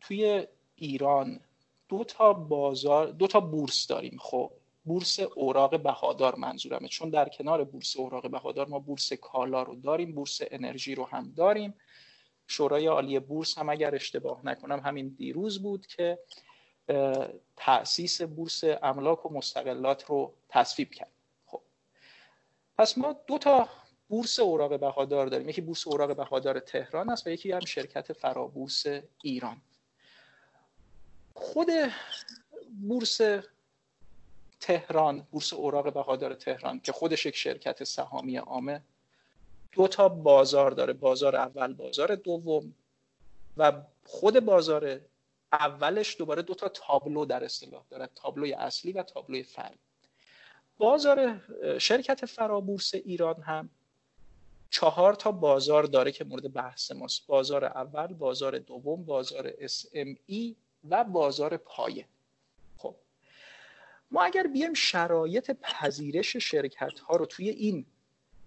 [0.00, 1.40] توی ایران
[1.88, 4.16] دو تا بازار دو تا بورس داریم.
[4.20, 4.52] خب
[4.84, 6.88] بورس اوراق بهادار منظورمه.
[6.88, 11.32] چون در کنار بورس اوراق بهادار ما بورس کالا رو داریم بورس انرژی رو هم
[11.36, 11.74] داریم.
[12.46, 16.18] شورای عالی بورس هم اگر اشتباه نکنم همین دیروز بود که
[17.56, 21.12] تأسیس بورس املاک و مستقلات رو تصویب کرد.
[21.46, 21.60] خب
[22.78, 23.68] پس ما دو تا
[24.08, 25.48] بورس اوراق بهادار داریم.
[25.48, 28.86] یکی بورس اوراق بهادار تهران است و یکی هم شرکت فرابورس
[29.22, 29.60] ایران.
[31.34, 31.68] خود
[32.88, 33.20] بورس
[34.60, 38.82] تهران بورس اوراق بهادار تهران که خودش یک شرکت سهامی عامه
[39.72, 40.92] دو تا بازار داره.
[40.92, 42.74] بازار اول بازار دوم
[43.56, 43.72] و
[44.04, 45.00] خود بازار
[45.52, 48.08] اولش دوباره دو تا تابلو در اصطلاح داره.
[48.14, 49.78] تابلوی اصلی و تابلوی فرعی
[50.78, 51.40] بازار
[51.78, 53.70] شرکت فرابورس ایران هم
[54.70, 57.26] چهار تا بازار داره که مورد بحث ماست.
[57.26, 60.54] بازار اول بازار دوم بازار SME
[60.90, 62.06] و بازار پایه.
[62.76, 62.96] خب
[64.10, 67.86] ما اگر بیایم شرایط پذیرش شرکت ها رو توی این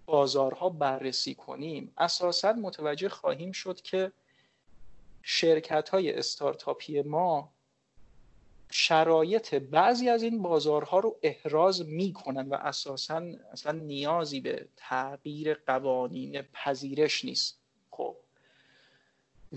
[0.06, 4.12] بازارها بررسی کنیم اساسا متوجه خواهیم شد که
[5.22, 7.52] شرکت های استارتاپی ما
[8.72, 16.42] شرایط بعضی از این بازارها رو احراز می‌کنن و اساسا اصلا نیازی به تغییر قوانین
[16.42, 17.58] پذیرش نیست.
[17.90, 18.16] خب.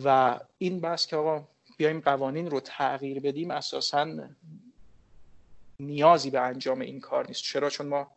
[0.03, 1.47] و این بحث که آقا
[1.77, 4.29] بیایم قوانین رو تغییر بدیم اساسا
[5.79, 7.43] نیازی به انجام این کار نیست.
[7.43, 8.11] چرا؟ چون ما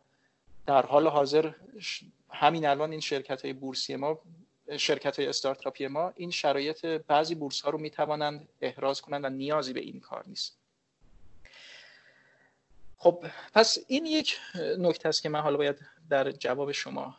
[0.65, 1.51] در حال حاضر
[2.29, 4.19] همین الان این شرکت های بورسی ما
[4.77, 9.29] شرکت های استارتاپی ما این شرایط بعضی بورس ها رو می توانند احراز کنند و
[9.29, 10.58] نیازی به این کار نیست.
[13.01, 14.37] خب پس این یک
[14.77, 17.15] نکته است که من حالا باید در جواب شما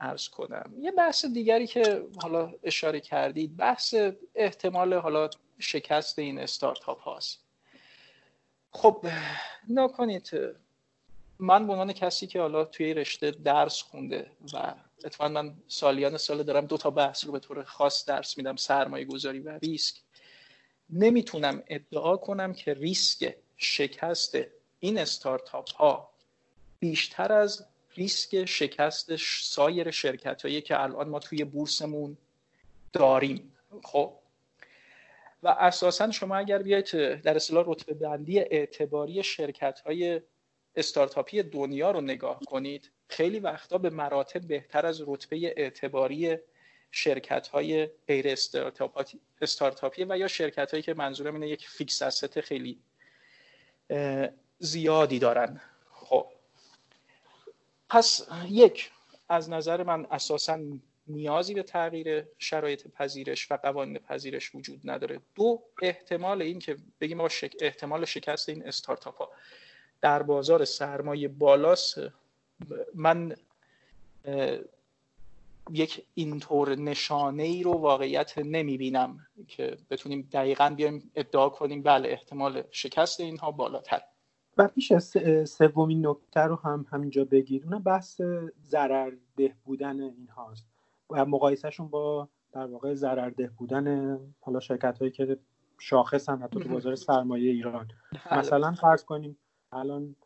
[0.00, 0.74] عرض کنم.
[0.78, 3.94] یه بحث دیگری که حالا اشاره کردید بحث
[4.34, 7.44] احتمال حالا شکست این استارتاپ هاست.
[8.70, 9.06] خب
[9.68, 10.30] نکنید.
[11.38, 16.42] من به عنوان کسی که حالا توی رشته درس خونده و اتفاقا من سالیان سال
[16.42, 19.96] دارم دو تا بحث رو به طور خاص درس میدم سرمایه گذاری و ریسک.
[20.90, 24.36] نمی‌تونم ادعا کنم که ریسک شکست
[24.84, 26.10] این استارتاپ ها
[26.78, 27.66] بیشتر از
[27.96, 32.16] ریسک شکست سایر شرکت هایی که الان ما توی بورسمون
[32.92, 33.52] داریم.
[33.82, 34.12] خب.
[35.42, 40.20] و اساسا شما اگر بیاید در اصطلاح رتبه بندی اعتباری شرکت های
[40.76, 46.36] استارتاپی دنیا رو نگاه کنید خیلی وقتا به مراتب بهتر از رتبه اعتباری
[46.90, 48.28] شرکت های غیر
[49.40, 52.78] استارتاپی و یا شرکت هایی که منظورم اینه یک فیکس خیلی
[54.58, 55.60] زیادی دارن.
[55.92, 56.26] خب.
[57.88, 58.90] پس یک
[59.28, 60.58] از نظر من اساسا
[61.06, 65.20] نیازی به تغییر شرایط پذیرش و قوانین پذیرش وجود نداره.
[65.34, 67.52] دو احتمال این که بگیم ما شک...
[67.60, 69.30] احتمال شکست این استارتاپ ها
[70.00, 71.98] در بازار سرمایه بالاست.
[72.94, 73.36] من
[75.72, 82.08] یک اینطور نشانه ای رو واقعیت نمی بینم که بتونیم دقیقا بیایم ادعا کنیم بله
[82.08, 84.02] احتمال شکست اینها بالاتر.
[84.58, 84.98] و میشه
[85.44, 87.64] سومین نکته رو هم همینجا بگید.
[87.64, 88.20] اونم بحث
[88.62, 90.66] ضررده بودن اینهاست.
[91.10, 95.38] و مقایسهشون با در واقع ضررده بودن حالا شرکت هایی که
[95.78, 97.88] شاخصن حتی تو بازار سرمایه ایران.
[98.12, 98.38] بله.
[98.38, 99.36] مثلا فرض کنیم
[99.72, 100.16] الان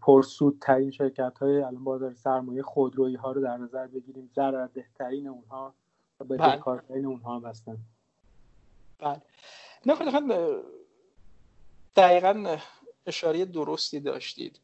[0.00, 4.30] پرسود ترین شرکت های الان بازار سرمایه خودرویی ها رو در نظر بگیریم.
[4.34, 5.74] ضررده ترین اونها
[6.20, 7.78] و به کارترین اونها هم هستن.
[8.98, 9.22] بله.
[9.86, 9.94] نه
[11.96, 12.56] دقیقا
[13.08, 14.60] اشاره درستی داشتید.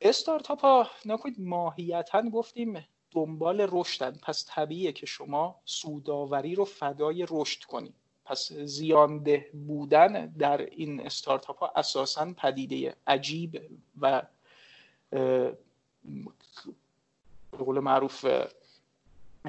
[0.00, 4.18] استارتاپ ها نکنید ماهیتا گفتیم دنبال رشدن.
[4.22, 7.94] پس طبیعیه که شما سوداوری رو فدای رشد کنید
[8.30, 13.62] پس زیانده بودن در این استارتاپ ها اساسا پدیده عجیب
[14.00, 14.22] و
[15.10, 15.56] به
[17.58, 18.26] قول معروف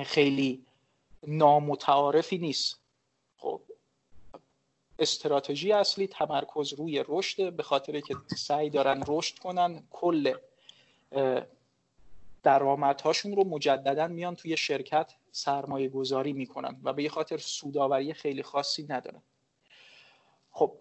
[0.05, 0.65] خیلی
[1.27, 2.80] نامتعارفی نیست.
[5.01, 10.33] استراتژی اصلی تمرکز روی رشد به خاطر که سعی دارن رشد کنن کل
[12.43, 18.85] درآمدهاشون رو مجددا میان توی شرکت سرمایه گذاری می‌کنن و به خاطر سوداوری خیلی خاصی
[18.89, 19.21] ندارن.
[20.51, 20.73] خب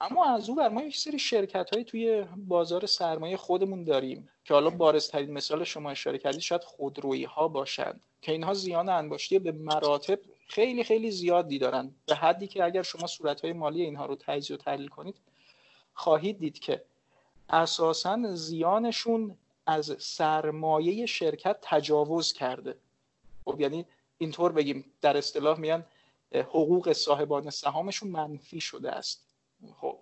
[0.00, 4.54] اما از اون بر ما یک سری شرکت های توی بازار سرمایه خودمون داریم که
[4.54, 9.52] حالا بارزترین مثال شما اشاره کردید شاید خودرویی ها باشند که اینها زیان انباشتی به
[9.52, 10.18] مراتب
[10.48, 11.94] خیلی خیلی زیادی دارن.
[12.06, 15.16] به حدی که اگر شما صورت های مالی اینها رو تجزیه و تحلیل کنید
[15.94, 16.84] خواهید دید که
[17.48, 22.76] اساسا زیانشون از سرمایه شرکت تجاوز کرده.
[23.44, 23.86] خب یعنی
[24.18, 25.84] اینطور بگیم در اصطلاح میان
[26.32, 29.24] حقوق صاحبان سهامشون منفی شده است.
[29.80, 29.98] خب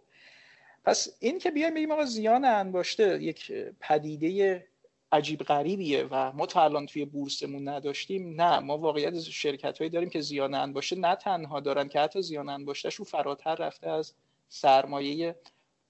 [0.85, 4.67] پس این که بیایم بگیم آقا زیان انباشته یک پدیده
[5.13, 8.41] عجیب غریبیه و ما تا الان توی بورسمون نداشتیم.
[8.41, 12.49] نه ما واقعیت شرکت هایی داریم که زیان انباشته نه تنها دارن که حتی زیان
[12.49, 14.13] انباشتهشون فراتر رفته از
[14.49, 15.37] سرمایه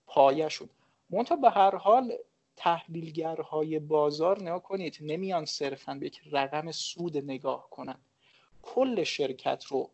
[0.07, 0.69] پایشون
[1.11, 2.13] منتها به هر حال
[2.57, 7.99] تحلیلگرهای بازار نگاه کنید نمیان صرفا به یک رقم سود نگاه کنن.
[8.63, 9.91] کل شرکت رو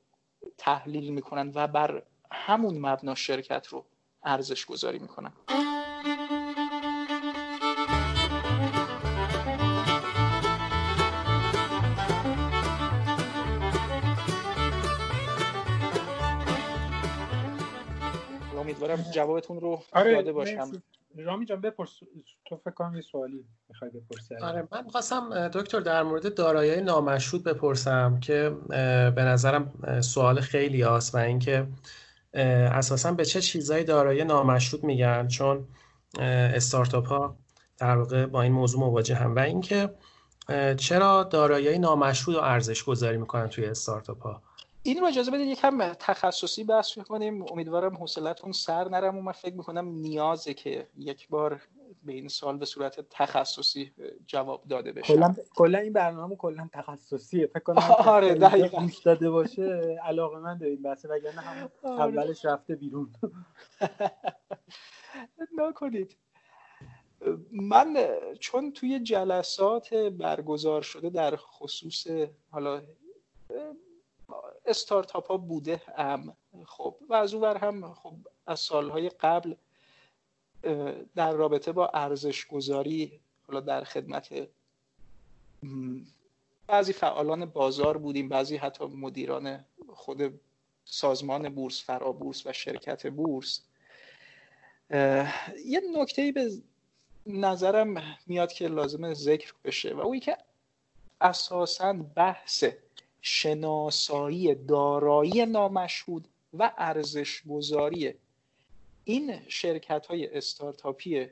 [0.58, 3.84] تحلیل می‌کنن و بر همون مبنا شرکت رو
[4.24, 5.32] ارزش گذاری می‌کنن.
[18.82, 20.70] امیدوارم جوابتون رو آره داده باشم.
[21.16, 21.90] رامی جان بپرس.
[22.46, 24.36] تو فکر کنم یه سوالی می‌خوای بپرسی.
[24.36, 28.56] آره من خواستم دکتر در مورد دارایی نامشروط بپرسم که
[29.16, 31.66] به نظرم سوال خیلی هست و اینکه
[32.34, 35.68] اساسا به چه چیزایی دارایی نامشروط میگن؟ چون
[36.18, 37.36] استارتاپ ها
[37.78, 39.36] در واقع با این موضوع مواجه هم.
[39.36, 39.90] و اینکه
[40.76, 44.42] چرا دارایی نامشروط رو ارزش گذاری می‌کنن توی استارتاپ ها؟
[44.84, 49.54] این رو اجازه بدید یکم تخصصی بحث کنیم امیدوارم حوصلتون سر نرم و من فکر
[49.54, 51.60] می‌کنم نیازه که یک بار
[52.04, 53.92] به این سال به صورت تخصصی
[54.26, 55.14] جواب داده بشه.
[55.14, 57.46] کلا کلا این برنامه کلا تخصصیه.
[57.46, 58.88] فکر کنم آره دقیقاً.
[59.04, 62.00] داده باشه علاقه من به این بحث وگرنه هم آره.
[62.00, 63.10] اولش رفته بیرون.
[65.58, 66.16] نکنید.
[67.52, 67.96] من
[68.40, 72.06] چون توی جلسات برگزار شده در خصوص
[72.50, 72.82] حالا
[74.66, 76.36] استارتاپ ها بوده هم.
[76.66, 78.14] خب و از اون هم خب
[78.46, 79.54] از سالهای قبل
[81.14, 84.48] در رابطه با ارزش گذاری حالا در خدمت
[86.66, 90.40] بعضی فعالان بازار بودیم بعضی حتی مدیران خود
[90.84, 93.60] سازمان بورس فرابورس و شرکت بورس.
[95.64, 96.50] یه نکته به
[97.26, 100.38] نظرم میاد که لازمه ذکر بشه و اوی که
[101.20, 102.64] اساسا بحث
[103.22, 108.14] شناسایی دارایی نامشهود و ارزش گذاری
[109.04, 111.26] این شرکت های استارتاپی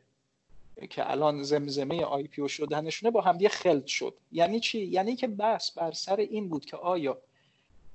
[0.91, 4.15] که الان زمزمه آی پی شدنشونه با همدیگه خلط شد.
[4.33, 7.19] یعنی چی؟ یعنی که بحث بر سر این بود که آیا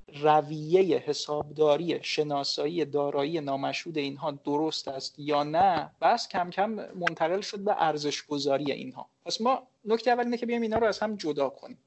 [0.07, 7.59] رویه حسابداری شناسایی دارایی نامشهود اینها درست است یا نه؟ بس کم کم منتقل شد
[7.59, 9.09] به ارزش گذاری اینها.
[9.25, 11.77] پس ما نکته اول اینه که بیایم اینا رو از هم جدا کنیم.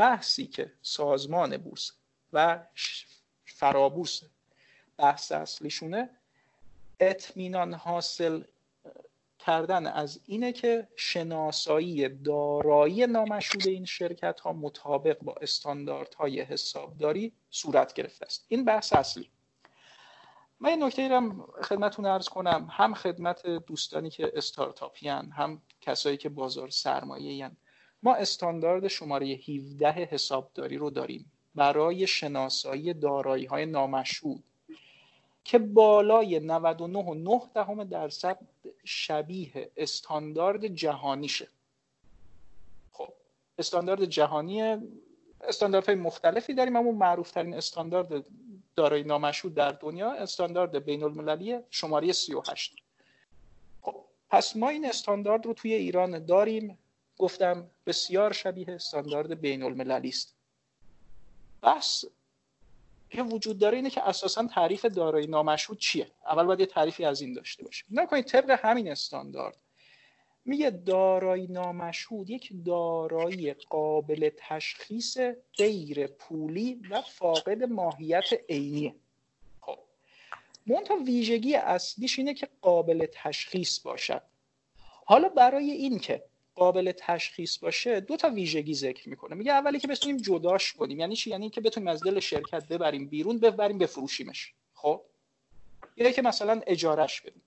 [0.00, 1.92] بحثی که سازمان بورس
[2.32, 2.58] و
[3.44, 4.22] فرابورس
[4.98, 6.10] بحث اصلیشونه
[7.00, 8.42] اطمینان حاصل
[9.38, 17.94] کردن از اینه که شناسایی دارایی نامشهود این شرکت ها مطابق با استانداردهای حسابداری صورت
[17.94, 18.44] گرفته است.
[18.48, 19.30] این بحث اصلی.
[20.60, 22.68] من این نکته رو خدمتون ارز کنم.
[22.70, 27.50] هم خدمت دوستانی که استارتاپیان هم کسایی که بازار سرمایه
[28.02, 34.44] ما استاندارد شماره 17 حسابداری رو داریم برای شناسایی دارایی های نامشهود
[35.44, 38.38] که بالای 99.9 دهم درصد
[38.84, 41.48] شبیه استاندارد جهانیشه.
[42.92, 43.12] خب
[43.58, 44.78] استاندارد جهانی
[45.40, 48.24] استانداردهای مختلفی داریم اما معروف ترین استاندارد
[48.76, 52.76] دارایی نامشهود در دنیا استاندارد بین المللی شماره 38
[53.82, 56.78] خب پس ما این استاندارد رو توی ایران داریم.
[57.20, 60.34] گفتم بسیار شبیه استاندارد بین المللی است
[61.62, 62.04] بس
[63.10, 67.20] که وجود داره اینه که اساسا تعریف دارایی نامشهود چیه؟ اول باید یه تعریفی از
[67.20, 67.88] این داشته باشیم.
[67.90, 69.56] نکنید طبق همین استاندارد.
[70.44, 75.18] میگه دارایی نامشهود یک دارایی قابل تشخیص
[75.56, 78.94] غیر پولی و فاقد ماهیت عینیه.
[79.60, 79.78] خب
[80.66, 84.22] منتها ویژگی اصلیش اینه که قابل تشخیص باشد.
[85.04, 86.29] حالا برای این که
[86.60, 89.34] قابل تشخیص باشه دو تا ویژگی ذکر می‌کنه.
[89.34, 91.00] میگه اولی که بتونیم جداش کنیم.
[91.00, 95.02] یعنی چی؟ یعنی که بتونیم از دل شرکت ببریم بیرون ببریم بفروشیمش خب؟
[95.96, 97.42] یا که مثلا اجارش بدیم.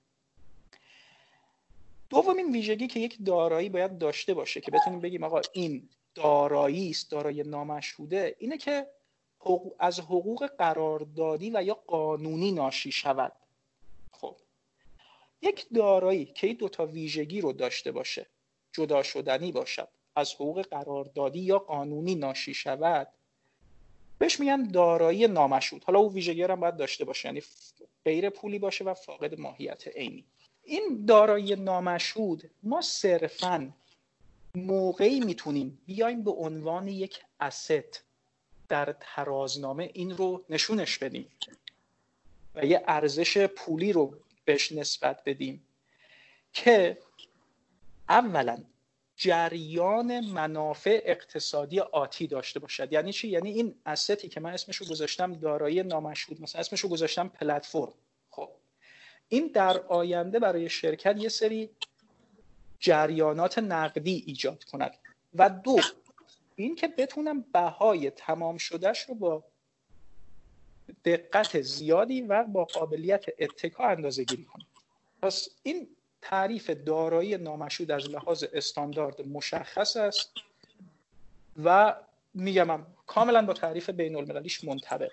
[2.10, 7.12] دومین ویژگی که یک دارایی باید داشته باشه که بتونیم بگیم آقا این دارایی است
[7.12, 8.88] دارایی نامشهوده اینه که
[9.80, 13.32] از حقوق قراردادی و یا قانونی ناشی شود.
[14.12, 14.36] خب؟
[15.42, 18.33] یک دارایی که این دوتا ویژگی رو داشته باشه.
[18.74, 19.88] جدا شدنی باشد.
[20.16, 23.08] از حقوق قراردادی یا قانونی ناشی شود.
[24.20, 27.28] بهش میگن دارایی نامشهود حالا او ویژگی هم باید داشته باشه.
[27.28, 27.42] یعنی
[28.06, 30.26] غیر پولی باشه و فاقد ماهیت عینی.
[30.64, 33.74] این دارایی نامشهود ما صرفا
[34.56, 38.04] موقعی می‌تونیم بیایم به عنوان یک اسست
[38.70, 41.28] در ترازنامه این رو نشونش بدیم
[42.56, 45.68] و یه ارزش پولی رو بهش نسبت بدیم
[46.54, 46.98] که
[48.10, 48.64] اولا
[49.16, 52.94] جریان منافع اقتصادی آتی داشته باشد.
[52.94, 56.90] یعنی چی؟ یعنی این استی که من اسمش رو گذاشتم دارایی نامشهود مثلا اسمش رو
[56.90, 57.94] گذاشتم پلتفرم.
[58.30, 58.50] خب.
[59.30, 61.70] این در آینده برای شرکت یه سری
[62.80, 64.98] جریانات نقدی ایجاد کند.
[65.36, 65.80] و دو
[66.56, 69.44] این که بتونم بهای تمام شدهش رو با
[71.06, 74.66] دقت زیادی و با قابلیت اتکا اندازه گیری کنم.
[75.22, 75.88] پس این
[76.24, 80.32] تعریف دارایی نامشهود از لحاظ استاندارد مشخص است
[81.64, 81.96] و
[82.34, 85.12] میگم کاملا با تعریف بین المللیش منطبق.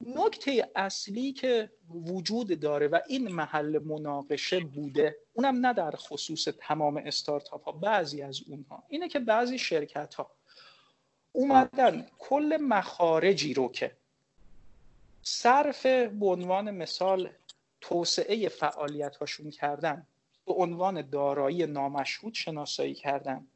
[0.00, 6.96] نکته اصلی که وجود داره و این محل مناقشه بوده اونم نه در خصوص تمام
[6.96, 8.82] استارتاپ ها بعضی از اونها.
[8.88, 10.30] اینه که بعضی شرکت ها
[11.32, 13.96] اومدن کل مخارجی رو که
[15.22, 17.30] صرف به عنوان مثال
[17.80, 20.06] توسعه فعالیت هاشون کردن.
[20.46, 23.46] به عنوان دارایی نامشهود شناسایی کردن.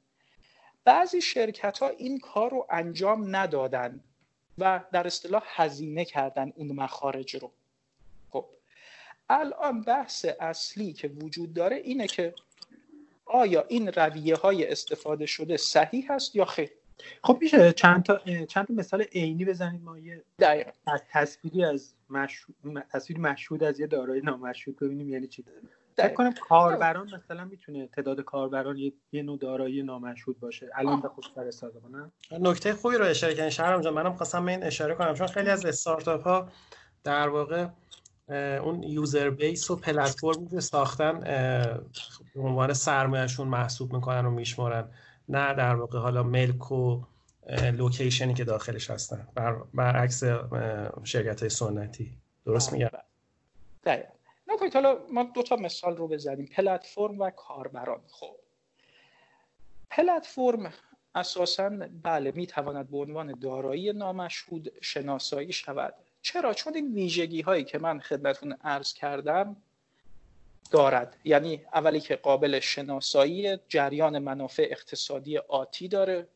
[0.85, 4.01] بعضی شرکت ها این کار رو انجام ندادن
[4.59, 7.53] و در اصطلاح هزینه کردن اون مخارج رو.
[8.31, 8.47] خب
[9.31, 12.35] الان بحث اصلی که وجود داره اینه که
[13.25, 16.71] آیا این رویه های استفاده شده صحیح هست یا خیر؟
[17.23, 20.25] خب میشه چند تا چند تا مثال عینی بزنید؟ ما یه
[21.12, 22.57] تصویری از مشهود
[22.93, 25.45] تصویر مشهود از یه دارایی نامشهود ببینیم یعنی چی
[25.97, 30.71] فکر کنم کاربران مثلا می‌تونه تعداد کاربران یه, یه نوع دارایی نامشهود باشه.
[30.75, 32.12] الان به خود استفاده کنم.
[32.40, 33.51] نکته خوبی رو اشاره کردین.
[33.51, 35.14] شهرام جان منم خواستم این اشاره کنم.
[35.14, 36.49] چون خیلی از استارتاپ ها
[37.05, 37.67] در واقع
[38.64, 41.21] اون یوزر بیس و پلتفرم که ساختن
[42.35, 44.90] به عنوان سرمایهشون محسوب می‌کنن و میشمارن.
[45.29, 47.03] نه در واقع حالا ملک و
[47.73, 49.29] لوکیشنی که داخلش هستن.
[49.35, 50.25] بر برعکس
[51.05, 52.19] شرکت های سنتی.
[52.47, 52.91] درست میگم؟
[53.85, 54.09] دقیقا.
[54.49, 56.47] نکنید حالا ما دو تا مثال رو بزنیم.
[56.47, 58.01] پلتفرم و کاربران.
[58.09, 58.37] خب.
[59.91, 60.73] پلتفرم
[61.15, 61.71] اساسا
[62.03, 65.95] بله می‌تواند به عنوان دارایی نامشهود شناسایی شود.
[66.23, 69.57] چرا؟ چون این ویژگی هایی که من خدمتون عرض کردم
[70.70, 71.16] دارد.
[71.24, 76.27] یعنی اولی که قابل شناسایی جریان منافع اقتصادی آتی داره.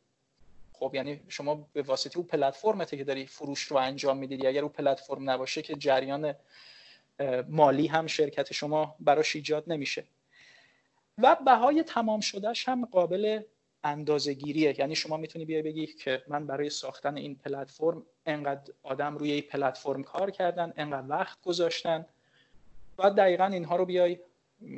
[0.73, 4.69] خب یعنی شما به واسطه او پلتفرمته که داری فروش رو انجام می‌دید اگر او
[4.69, 6.35] پلتفرم نباشه که جریان
[7.49, 10.05] مالی هم شرکت شما براش ایجاد نمیشه.
[11.19, 13.41] و بهای تمام شدهش هم قابل
[13.85, 19.17] اندازه گیریه یعنی شما می‌تونی بیای بگی که من برای ساختن این پلتفرم انقدر آدم
[19.17, 22.07] روی این پلتفرم کار کردن انقدر وقت گذاشتن.
[22.99, 24.19] و دقیقا اینها رو بیای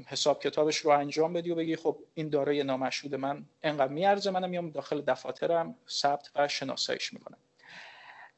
[0.07, 4.51] حساب کتابش رو انجام بدی و بگی خب این دارای نامشهود من انقدر میارزه منم
[4.51, 7.39] میام داخل دفاترم ثبت و شناساییش می‌کنم.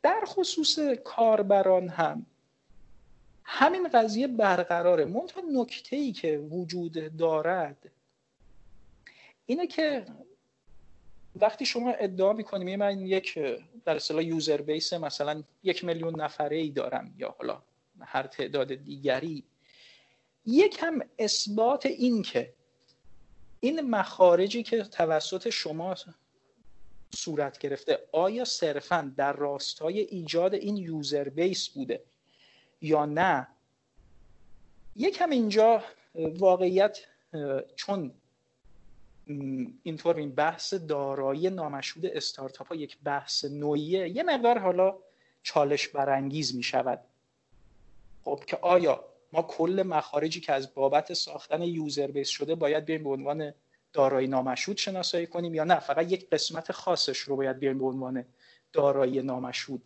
[0.03, 2.27] در خصوص کاربران هم
[3.45, 5.05] همین قضیه برقراره.
[5.05, 7.91] منتها نکته ای که وجود دارد
[9.47, 10.07] اینه که
[11.37, 13.39] وقتی شما ادعا می‌کنیم من یک
[13.85, 17.63] در اصطلاح یوزر بیس مثلا یک میلیون نفره ای دارم یا حالا
[18.01, 19.45] هر تعداد دیگری
[20.47, 22.55] یکم اثبات این که
[23.61, 25.95] این مخارجی که توسط شما
[27.15, 32.05] صورت گرفته آیا صرفا در راستای ایجاد این یوزر بیس بوده
[32.81, 33.49] یا نه؟
[34.97, 35.85] یکم اینجا
[36.15, 36.99] واقعیت
[37.77, 38.15] چون
[39.83, 44.99] اینطور این بحث دارایی نامشهود استارتاپ ها یک بحث نوعیه یه مقدار حالا
[45.43, 47.01] چالش برانگیز می شود
[48.25, 53.05] خب که آیا ما کل مخارجی که از بابت ساختن یوزر بیس شده باید بیایم
[53.05, 53.55] به عنوان
[53.93, 58.25] دارایی نامشهود شناسایی کنیم یا نه؟ فقط یک قسمت خاصش رو باید بیایم به عنوان
[58.73, 59.83] دارایی نامشهود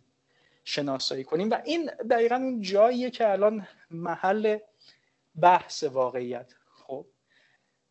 [0.63, 1.49] شناسایی کنیم.
[1.49, 4.57] و این دقیقا اون جاییه که الان محل
[5.41, 6.53] بحث واقعیت.
[6.71, 7.05] خب.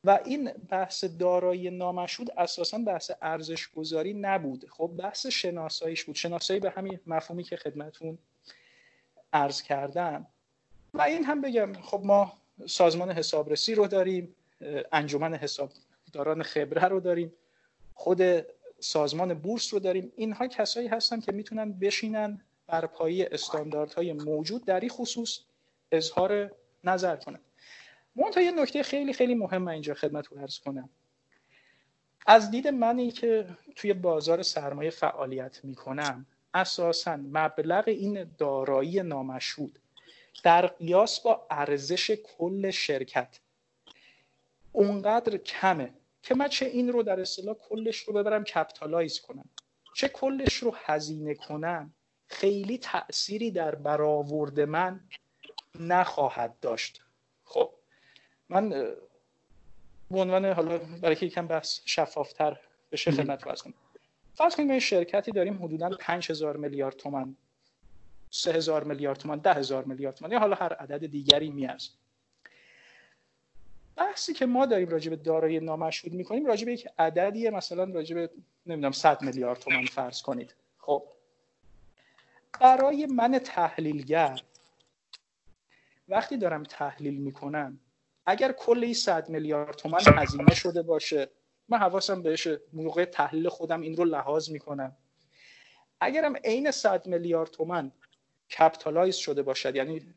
[0.04, 4.68] و این بحث دارایی نامشهود اساسا بحث ارزش گذاری نبود.
[4.68, 6.16] خب بحث شناساییش بود.
[6.16, 8.18] شناسایی به همین مفهومی که خدمتون
[9.32, 10.26] عرض کردم.
[10.98, 12.32] و این هم بگم خب ما
[12.66, 14.34] سازمان حسابرسی رو داریم
[14.92, 17.32] انجمن حسابداران خبره رو داریم
[17.94, 18.20] خود
[18.80, 20.12] سازمان بورس رو داریم.
[20.16, 25.40] اینها کسایی هستن که می‌تونن بشینن بر پایه استانداردهای موجود در این خصوص
[25.92, 26.52] اظهار
[26.84, 27.40] نظر کنن.
[28.16, 30.88] منتها یه نکته خیلی خیلی مهم اینجا خدمت رو ارز کنم.
[32.26, 39.78] از دید منی که توی بازار سرمایه فعالیت می‌کنم اساسا مبلغ این دارایی نامشهود
[40.42, 43.40] در قیاس با ارزش کل شرکت.
[44.72, 49.48] اونقدر کمه که من چه این رو در اصطلاح کلش رو ببرم کپتالایز کنم.
[49.94, 51.94] چه کلش رو هزینه کنم
[52.26, 55.00] خیلی تأثیری در برآورد من
[55.80, 57.02] نخواهد داشت.
[57.44, 57.70] خب
[58.48, 58.68] من
[60.10, 62.60] به عنوان حالا برای که یکم بحث شفافتر
[62.92, 63.74] بشه خدمت فرض کنم.
[64.34, 66.96] فرض کنیم شرکتی داریم حدودا 5000 میلیارد
[68.42, 71.90] تومان 3000 میلیارد تومان 10000 میلیارد تومان یا حالا هر عدد دیگری میارزه
[73.96, 78.14] بحثی که ما داریم راجع به دارایی نامشهود می‌کنیم راجع به یک عددی مثلا راجع
[78.14, 78.30] به
[78.66, 80.54] نمی‌دونم 100 میلیارد تومان فرض کنید.
[80.78, 81.02] خب.
[82.60, 84.42] برای من تحلیلگر
[86.08, 87.80] وقتی دارم تحلیل می‌کنم
[88.26, 91.30] اگر کل این 100 میلیارد تومان هزینه شده باشه
[91.68, 94.96] من حواسم بهش موقع تحلیل خودم این رو لحاظ می‌کنم.
[96.00, 97.92] اگرم عین 100 میلیارد تومان
[98.50, 100.14] کپتالایز شده باشد یعنی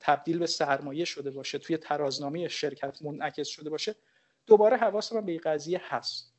[0.00, 3.94] تبدیل به سرمایه شده باشه توی ترازنامه شرکت منعکس شده باشه
[4.46, 6.32] دوباره حواسم به این قضیه هست.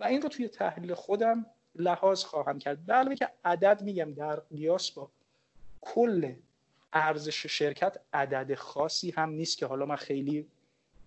[0.00, 2.90] و این رو توی تحلیل خودم لحاظ خواهم کرد.
[2.90, 5.10] علاوه که عدد میگم در قیاس با
[5.80, 6.34] کل
[6.92, 10.46] ارزش شرکت عدد خاصی هم نیست که حالا من خیلی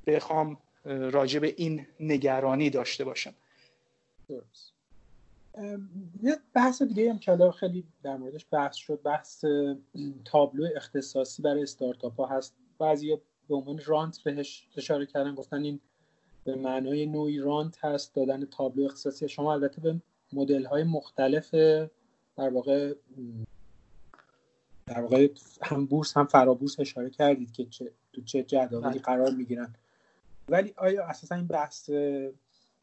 [0.08, 3.34] بخوام راجع این نگرانی داشته باشم.
[4.30, 4.71] درست.
[6.22, 9.46] یه بحث دیگه هم که خیلی در موردش بحث شد بحث
[10.26, 12.56] تابلو اختصاصی برای استارتاپ ها هست.
[12.80, 13.18] بعضی
[13.50, 15.80] به عنوان رانت بهش اشاره کردن گفتن این
[16.44, 19.30] به معنای نوعی رانت هست دادن تابلو اختصاصی.
[19.30, 20.02] شما البته به
[20.34, 21.54] مدل های مختلف
[22.36, 22.94] در واقع
[24.86, 25.28] در واقع
[25.62, 29.02] هم بورس هم فرابورس اشاره کردید که چه تو چه جداولی بله.
[29.02, 29.76] قرار می‌گیرن.
[30.50, 31.90] ولی آیا اساسا این بحث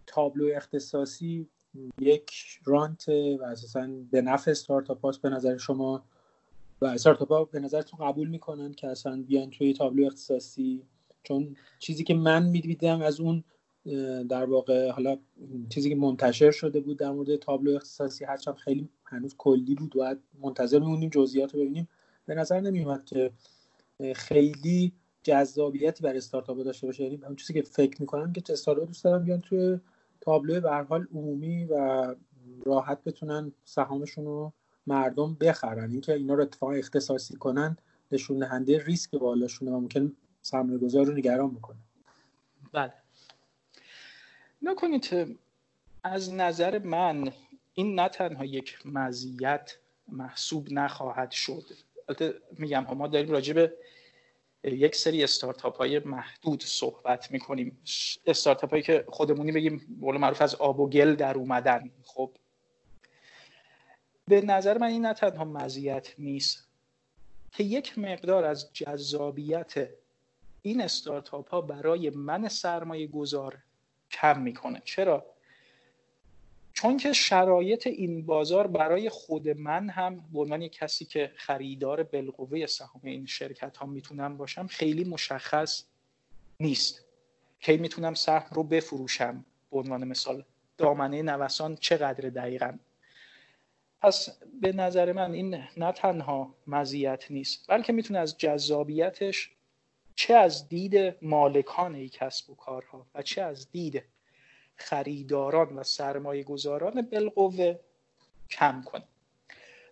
[0.06, 1.48] تابلو اختصاصی
[2.00, 2.30] یک
[2.64, 6.04] رانت و اساسا به نفع استارتاپ هاست به نظر شما
[6.80, 10.82] و استارتاپ ها به نظرتون قبول می‌کنن که اصلا بیان توی تابلو اختصاصی؟
[11.22, 13.44] چون چیزی که من می‌دیدم از اون
[14.28, 15.18] در واقع حالا
[15.68, 20.16] چیزی که منتشر شده بود در مورد تابلو اختصاصی هرچند خیلی هنوز کلی بود و
[20.42, 21.88] منتظر میمونیم جزئیات رو ببینیم.
[22.26, 23.30] به نظر نمیومد که
[24.14, 24.92] خیلی
[25.22, 27.02] جذابیتی برای استارتاپ داشته باشه.
[27.04, 29.78] یعنی اون چیزی که فکر می‌کنم که استارتاپ دوست دارن بیان توی
[30.28, 32.14] تابلو به حال عمومی و
[32.66, 34.52] راحت بتونن سهامشون رو
[34.86, 35.90] مردم بخرن.
[35.90, 37.76] اینکه اینا رو اتفاقا اختصاصی کنن
[38.12, 40.12] نشون دهنده ریسک بالاشونه و ممکن
[40.42, 41.76] سرمایه گذار رو نگران بکنه.
[42.72, 42.92] بله.
[44.62, 45.36] نکنید
[46.04, 47.32] از نظر من
[47.74, 49.72] این نه تنها یک مزیت
[50.08, 51.64] محسوب نخواهد شد.
[52.08, 53.72] البته میگم ما داریم راجع به
[54.64, 57.78] یک سری استارتاپ های محدود صحبت می‌کنیم.
[58.26, 61.90] استارتاپ هایی که خودمونی بگیم بول معروف از آب و گل در اومدن.
[62.04, 62.36] خب.
[64.28, 66.68] به نظر من این نه تنها مزیت نیست
[67.52, 69.88] که یک مقدار از جذابیت
[70.62, 73.58] این استارتاپ ها برای من سرمایه گذار
[74.10, 74.82] کم می‌کنه.
[74.84, 75.37] چرا؟
[76.72, 82.66] چون که شرایط این بازار برای خود من هم به عنوان کسی که خریدار بالقوه
[82.66, 85.84] سهام این شرکت ها می‌تونم باشم خیلی مشخص
[86.60, 87.04] نیست.
[87.60, 90.44] کی می‌تونم سهم رو بفروشم؟ به عنوان مثال
[90.78, 92.78] دامنه نوسان چقدر دقیقا؟
[94.00, 99.50] پس به نظر من این نه تنها مزیت نیست بلکه می‌تونه از جذابیتش
[100.14, 104.02] چه از دید مالکان کسب و کارها و چه از دید
[104.78, 107.78] خریداران و سرمایه گذاران بالقوه
[108.50, 109.04] کم کنه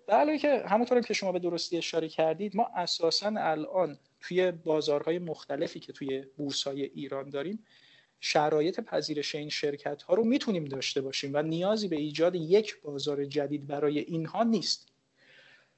[0.07, 5.81] در که همونطور که شما به درستی اشاره کردید ما اساسا الان توی بازارهای مختلفی
[5.81, 7.65] که توی بورسای ایران داریم
[8.21, 13.25] شرایط پذیرش این شرکت ها رو می‌تونیم داشته باشیم و نیازی به ایجاد یک بازار
[13.25, 14.89] جدید برای اینها نیست.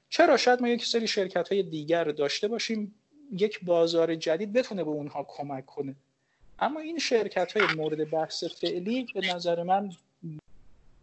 [0.09, 2.95] چرا؟ شاید ما یک سری شرکت های دیگر داشته باشیم
[3.31, 5.95] یک بازار جدید بتونه به اونها کمک کنه.
[6.61, 9.91] اما این شرکت های مورد بحث فعلی به نظر من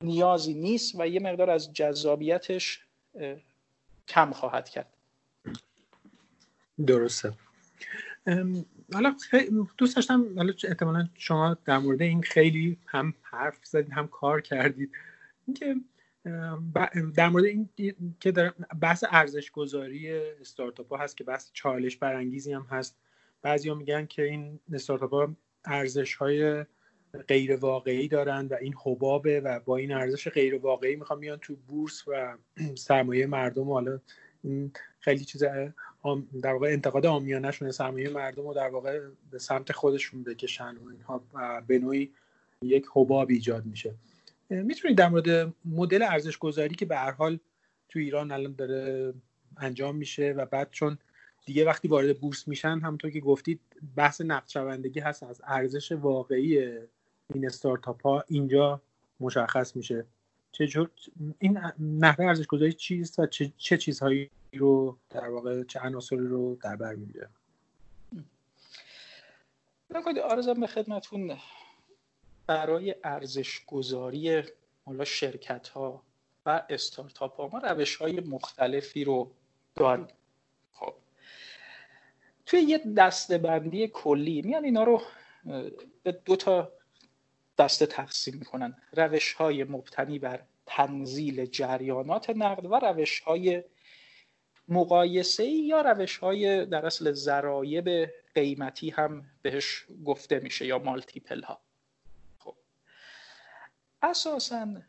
[0.02, 2.84] نیازی نیست و یه مقدار از جذابیتش
[4.08, 4.92] کم خواهد کرد.
[6.86, 7.32] درسته.
[8.92, 9.16] حالا
[9.78, 14.92] دوست داشتم حالا احتمالا شما در مورد این خیلی هم حرف زدید هم کار کردید.
[15.46, 15.76] اینکه
[17.14, 17.68] در مورد این
[18.20, 22.96] که در بحث ارزش گذاری استارتاپ ها هست که بحث چالش برانگیزی هم هست.
[23.42, 25.36] بعضیا میگن که این استارتاپ ها
[25.66, 26.64] ارزش های
[27.28, 31.56] غیر واقعی دارن و این حبابه و با این ارزش غیر واقعی می‌خوان میان تو
[31.56, 32.36] بورس و
[32.74, 34.00] سرمایه مردم حالا
[34.44, 35.44] این خیلی چیز
[36.42, 39.00] در واقع انتقاد آمیانه سرمایه مردم رو در واقع
[39.30, 41.22] به سمت خودشون بکشن و اینها
[41.66, 42.12] به نوعی
[42.62, 43.94] یک حباب ایجاد میشه.
[44.50, 47.38] می‌تونید در مورد مدل ارزش گذاری که به هر حال
[47.88, 49.14] تو ایران الان داره
[49.56, 50.98] انجام میشه و بعد چون
[51.46, 53.60] دیگه وقتی وارد بورس میشن همونطور که گفتید
[53.96, 56.58] بحث نقد شوندگی هست از ارزش واقعی
[57.34, 58.80] این استارتاپ ها اینجا
[59.20, 60.06] مشخص میشه.
[60.52, 60.88] چه
[61.38, 66.58] این نحوه ارزش گذاری چیست و چه, چه چیزهایی رو در واقع چه عناصری رو
[66.62, 67.28] در بر می‌گیره؟
[70.24, 71.36] آرزم به خدمتون
[72.46, 74.42] برای ارزش گذاری
[74.84, 76.02] حالا شرکت ها
[76.46, 79.30] و استارتاپ ها ما روش های مختلفی رو
[79.74, 80.06] داریم.
[82.46, 85.02] توی یه دسته بندی کلی میان اینا رو
[86.02, 86.72] به دو تا
[87.58, 88.76] دسته تقسیم می‌کنن.
[88.92, 93.62] روش های مبتنی بر تنزیل جریانات نقد و روش های
[94.68, 101.60] مقایسه یا روش های در اصل ضرایب قیمتی هم بهش گفته میشه یا مالتیپل ها
[102.38, 102.54] خب.
[104.02, 104.82] اساسا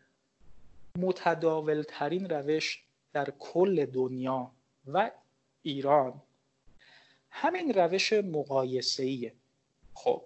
[0.98, 2.84] متداول ترین روش
[3.14, 4.52] در کل دنیا
[4.88, 5.12] و
[5.62, 6.22] ایران
[7.40, 9.34] همین روش مقایسه ایه
[9.94, 10.24] خب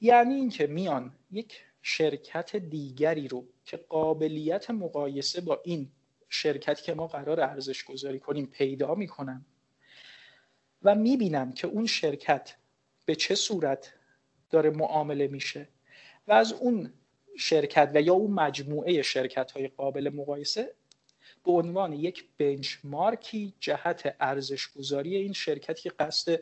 [0.00, 5.92] یعنی اینکه میان یک شرکت دیگری رو که قابلیت مقایسه با این
[6.28, 9.46] شرکتی که ما قرار ارزش گذاری کنیم پیدا می‌کنم
[10.82, 12.54] و می‌بینم که اون شرکت
[13.06, 13.92] به چه صورت
[14.50, 15.68] داره معامله میشه
[16.28, 16.92] و از اون
[17.38, 20.74] شرکت و یا اون مجموعه شرکت های قابل مقایسه
[21.44, 26.40] به عنوان یک benchmark ی جهت ارزش گذاری این شرکتی که قصد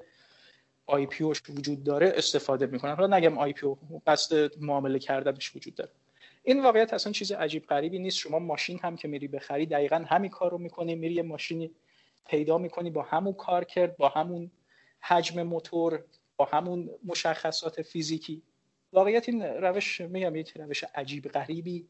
[0.87, 2.95] IPO وجود داره استفاده می‌کنن.
[2.95, 3.67] حالا نگم IPO
[4.07, 5.91] قصد معامله کردنش وجود داره.
[6.43, 8.17] این واقعیت اصلا چیز عجیب غریبی نیست.
[8.17, 10.95] شما ماشین هم که میری بخری دقیقا همین کار رو می‌کنی.
[10.95, 11.71] میری یه ماشینی
[12.27, 14.51] پیدا می‌کنی با همون کار کرد با همون
[15.01, 16.05] حجم موتور
[16.37, 18.43] با همون مشخصات فیزیکی.
[18.93, 21.89] واقعیت این روش میگم یک روش عجیب غریبی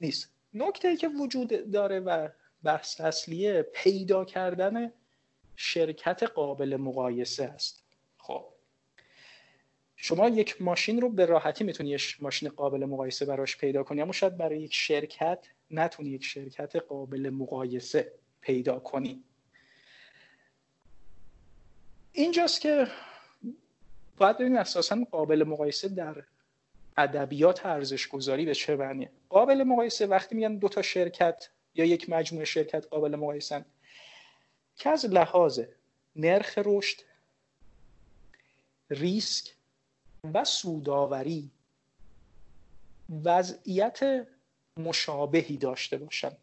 [0.00, 0.31] نیست.
[0.54, 2.28] نکته که وجود داره و
[2.64, 4.92] بحث اصلیه پیدا کردن
[5.56, 7.84] شرکت قابل مقایسه است.
[8.18, 8.44] خب.
[9.96, 14.12] شما یک ماشین رو به راحتی می‌تونی یک ماشین قابل مقایسه براش پیدا کنی اما
[14.12, 19.24] شاید برای یک شرکت نتونی یک شرکت قابل مقایسه پیدا کنی.
[22.12, 22.86] اینجاست که
[24.16, 26.24] باید ببینید اساسا قابل مقایسه در
[26.96, 32.10] ادبیات ارزش گذاری به چه معنیه؟ قابل مقایسه وقتی میگن دو تا شرکت یا یک
[32.10, 33.64] مجموعه شرکت قابل مقایسن
[34.76, 35.60] که از لحاظ
[36.16, 37.00] نرخ رشد
[38.90, 39.54] ریسک
[40.34, 41.50] و سوداوری
[43.24, 44.26] وضعیت
[44.76, 46.28] مشابهی داشته باشن.
[46.28, 46.36] خب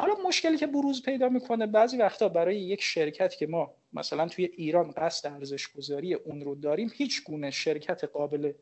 [0.00, 4.44] حالا مشکلی که بروز پیدا می‌کنه بعضی وقتا برای یک شرکت که ما مثلا توی
[4.44, 8.52] ایران قصد ارزش گذاری اون رو داریم هیچ گونه شرکت قابل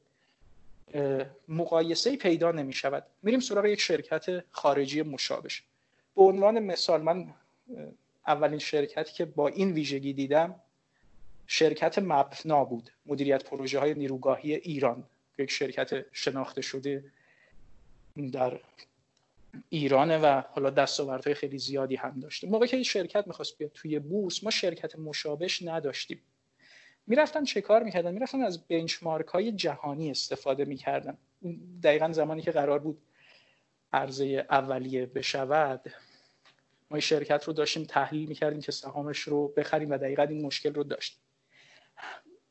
[1.48, 5.48] مقایسه پیدا نمی شود میریم سراغ یک شرکت خارجی مشابه
[6.16, 7.34] به عنوان مثال من
[8.26, 10.54] اولین شرکتی که با این ویژگی دیدم
[11.46, 15.04] شرکت مپنا بود مدیریت پروژه های نیروگاهی ایران.
[15.38, 17.04] یک شرکت شناخته شده
[18.32, 18.60] در
[19.68, 22.48] ایرانه و حالا دستاوردهای خیلی زیادی هم داشته.
[22.48, 26.22] موقعی که شرکت می‌خواست بیاد توی بورس ما شرکت مشابهش نداشتیم.
[27.06, 31.18] می‌رفتن چه کار می‌کردن؟ می‌رفتن از بنچمارک های جهانی استفاده می‌کردن.
[31.82, 33.02] دقیقا زمانی که قرار بود
[33.92, 35.92] عرضه اولیه بشود
[36.90, 40.84] ما شرکت رو داشتیم تحلیل می‌کردیم که سهامش رو بخریم و دقیقا این مشکل رو
[40.84, 41.20] داشتیم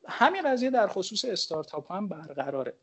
[0.08, 2.74] همین قضیه در خصوص استارتاپ هم برقراره.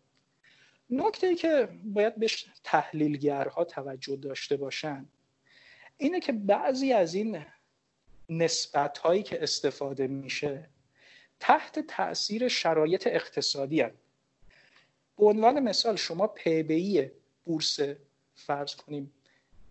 [0.89, 5.05] نکته که باید بهش تحلیلگرها توجه داشته باشن
[5.97, 7.45] اینه که بعضی از این
[8.29, 10.69] نسبت هایی که استفاده میشه
[11.39, 13.95] تحت تاثیر شرایط اقتصادی هست.
[15.17, 17.11] به عنوان مثال شما پی
[17.45, 17.79] بورس
[18.35, 19.11] فرض کنیم.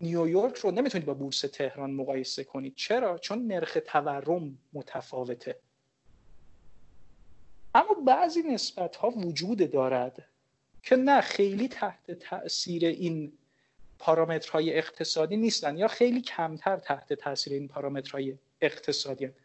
[0.00, 2.74] نیویورک رو نمی‌تونید با بورس تهران مقایسه کنید.
[2.76, 5.56] چرا؟ چون نرخ تورم متفاوته.
[7.74, 10.28] اما بعضی نسبت ها وجود دارد.
[10.84, 13.32] که نه خیلی تحت تاثیر این
[13.98, 19.44] پارامترهای اقتصادی نیستن یا خیلی کمتر تحت تاثیر این پارامترهای اقتصادی هستند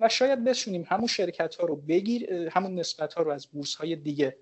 [0.00, 3.96] و شاید بشونیم همون شرکت ها رو بگیر همون نسبت ها رو از بورس های
[3.96, 4.36] دیگه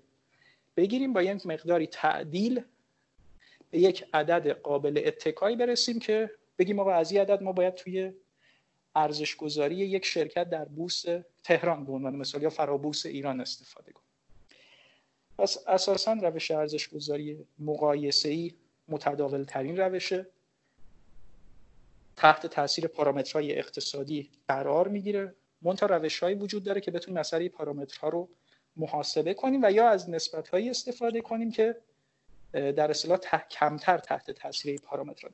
[0.75, 2.61] بگیریم با یک مقداری تعدیل
[3.71, 8.13] به یک عدد قابل اتکایی برسیم که بگیم آقا از این عدد ما باید توی
[8.95, 11.05] ارزش گذاری یک شرکت در بورس
[11.43, 14.08] تهران به عنوان مثال یا فرابورس ایران استفاده کنیم.
[15.39, 18.53] پس اساسا روش ارزش گذاری مقایسه ای
[18.87, 20.27] متداول ترین روشه.
[22.15, 25.35] تحت تاثیر پارامترهای اقتصادی قرار می‌گیره.
[25.61, 28.29] منتها روش هایی وجود داره که بتونیم اثر پارامترها رو
[28.75, 31.75] محاسبه کنیم و یا از نسبت هایی استفاده کنیم که
[32.51, 33.19] در اصطلاح
[33.51, 35.33] کمتر تحت تاثیر پارامترها.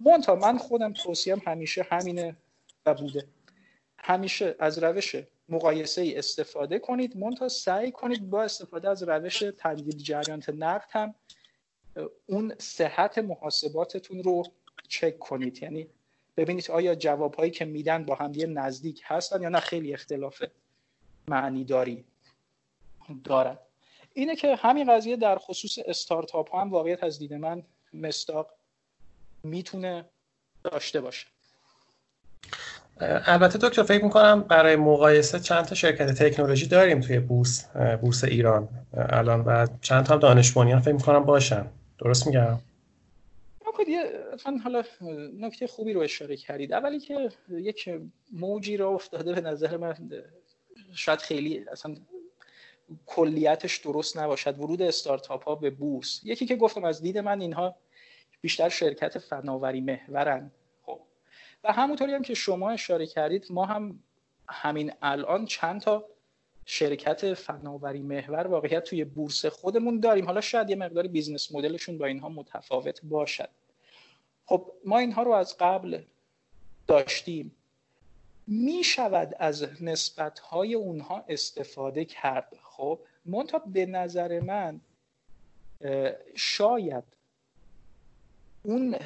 [0.00, 2.36] منتها من خودم توصیم همیشه همینه
[2.86, 3.26] و بوده.
[3.98, 5.16] همیشه از روش
[5.48, 11.14] مقایسه ای استفاده کنید منتها سعی کنید با استفاده از روش تبدیل جریانت نقد هم
[12.26, 14.42] اون صحت محاسباتتون رو
[14.88, 15.62] چک کنید.
[15.62, 15.88] یعنی
[16.36, 20.44] ببینید آیا جوابهایی که میدن با هم نزدیک هستن یا نه خیلی اختلاف
[21.28, 22.04] معنی داری
[23.24, 23.58] دارن.
[24.12, 28.50] اینه که همین قضیه در خصوص استارتاپ ها هم واقعیت از دید من مستاق
[29.42, 30.04] می‌تونه
[30.62, 31.26] داشته باشه.
[33.00, 37.66] البته دکتر فکر می‌کنم برای مقایسه چند تا شرکت تکنولوژی داریم توی بورس
[38.00, 38.68] بورس ایران.
[38.92, 41.66] الان و چند تا هم دانش بنیان فکر می‌کنم باشن.
[41.98, 42.58] درست میگم؟
[44.64, 44.82] حالا
[45.40, 46.72] نکته خوبی رو اشاره کردید.
[46.72, 47.90] اولی که یک
[48.32, 49.94] موجی را افتاده به نظر من
[50.94, 51.96] شاید خیلی اصلا
[53.06, 54.58] کلیتش درست نباشد.
[54.58, 56.20] ورود استارتاپ ها به بورس.
[56.24, 57.76] یکی که گفتم از دید من اینها
[58.40, 60.50] بیشتر شرکت فناوری محورن.
[61.64, 63.98] و همونطوری هم که شما اشاره کردید ما هم
[64.48, 66.04] همین الان چند تا
[66.66, 70.26] شرکت فناوری محور واقعیت توی بورس خودمون داریم.
[70.26, 73.48] حالا شاید یه مقدار business model شون با اینها متفاوت باشد.
[74.46, 76.02] خب ما اینها رو از قبل
[76.86, 77.56] داشتیم.
[78.46, 82.58] می شود از نسبت های اونها استفاده کرد.
[82.62, 84.80] خب منتها به نظر من
[86.34, 87.04] شاید
[88.62, 88.96] اون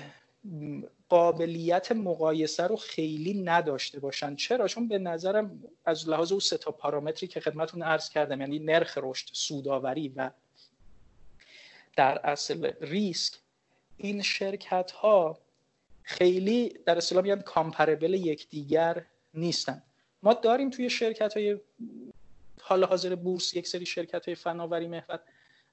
[1.09, 4.37] قابلیت مقایسه رو خیلی نداشته باشن.
[4.37, 8.59] چرا؟ چون به نظرم از لحاظ اون سه تا پارامتری که خدمتون عرض کردم یعنی
[8.59, 10.31] نرخ رشد سوداوری و
[11.97, 13.35] در اصل ریسک
[13.97, 15.39] این شرکت ها
[16.03, 19.83] خیلی در اصطلاح میگن کامپربل یکدیگر نیستن.
[20.23, 21.61] ما داریم توی شرکت های
[22.61, 25.21] حال حاضر بورس یک سری شرکت های فناوری محور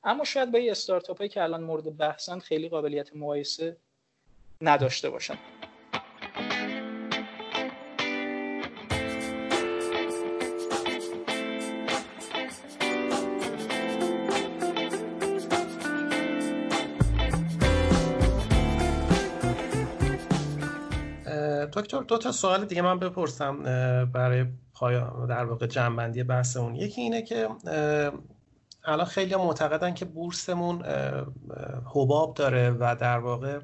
[0.04, 3.78] اما شاید با استارتاپ هایی که الان مورد بحثن خیلی قابلیت مقایسه
[4.62, 5.36] نداشته باشن
[21.74, 23.64] دکتر دو تا سوال دیگه من بپرسم
[24.14, 27.50] برای پایان در واقع جنبندی بحثمون یکی اینه که
[28.86, 30.86] الان خیلی معتقدن که بورسمون
[31.86, 33.60] حباب داره و در واقع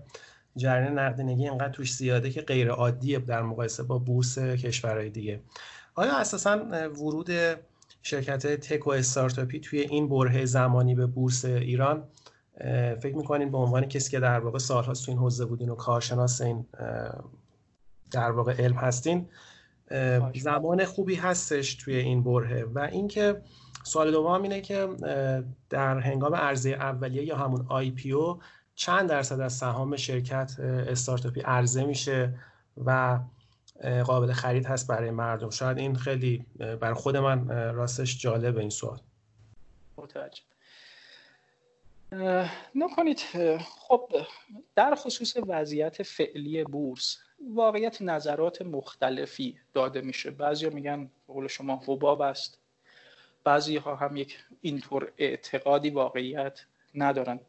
[0.58, 5.40] جریان نقدینگی اینقدر توش زیاده که غیر عادیه در مقایسه با بورس کشورهای دیگه.
[5.96, 7.30] آیا اساسا ورود
[8.04, 12.04] شرکت تک و استارتاپی توی این بره زمانی به بورس ایران
[13.02, 16.42] فکر می‌کنین به عنوان کسی که در واقع سالهاست تو این حوزه بودین و کارشناس
[16.42, 16.66] این
[18.12, 19.30] در واقع علم هستین
[20.36, 23.42] زمان خوبی هستش توی این بره و اینکه
[23.84, 24.88] سوال دوم اینه که
[25.70, 28.40] در هنگام عرضه اولیه یا همون آی پی او
[28.82, 32.34] چند درصد از سهام شرکت استارتاپی عرضه میشه
[32.86, 33.20] و
[34.06, 35.50] قابل خرید هست برای مردم.
[35.50, 36.46] شاید این خیلی
[36.80, 39.00] بر خود من راستش جالب این سوال.
[39.98, 40.42] متوجه.
[42.76, 43.20] نکنید
[43.80, 44.12] خب
[44.76, 47.18] در خصوص وضعیت فعلی بورس
[47.54, 50.32] واقعیت نظرات مختلفی داده میشه.
[50.32, 52.60] بعضی میگن قول شما حباب است.
[53.44, 56.60] بعضی ها هم یک اینطور اعتقادی واقعیت
[56.96, 57.40] ندارن.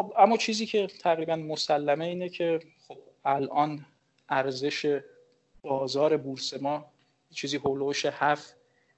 [0.00, 3.86] خب اما چیزی که تقریبا مسلمه اینه که خب الان
[4.28, 5.00] ارزش
[5.62, 6.92] بازار بورس ما
[7.30, 8.56] چیزی هولوش هفت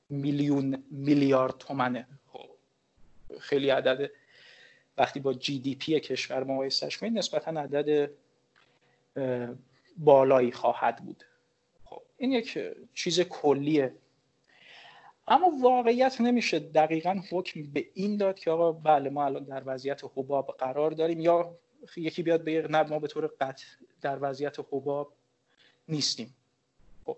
[0.08, 2.08] میلیون میلیارد تومنه.
[2.32, 2.48] خب
[3.40, 4.10] خیلی عدد
[4.98, 8.10] وقتی با جی دی پی کشور مقایسش کنید نسبتا عدد
[9.96, 11.24] بالایی خواهد بود.
[11.84, 12.58] خب این یک
[12.94, 13.94] چیز کلیه.
[15.28, 20.04] اما واقعیت نمیشه دقیقا حکم به این داد که آقا بله ما الان در وضعیت
[20.04, 21.54] حباب قرار داریم یا
[21.96, 23.64] یکی بیاد بگه نه ما به طور قطع
[24.00, 25.12] در وضعیت حباب
[25.88, 26.34] نیستیم
[27.06, 27.16] خب.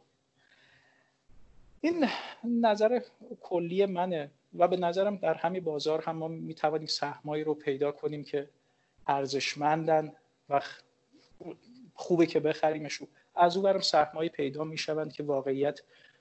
[1.81, 2.07] این
[2.45, 3.01] نظر
[3.41, 8.25] کلی منه و به نظرم در همین بازار هم ما می‌توانیم سهمایی رو پیدا کنیم
[8.25, 8.49] که
[9.07, 10.13] ارزشمندن
[10.51, 10.61] و
[11.95, 15.81] خوبه که بخریمشون از او برم سهمایی پیدا می‌شوند که واقعیت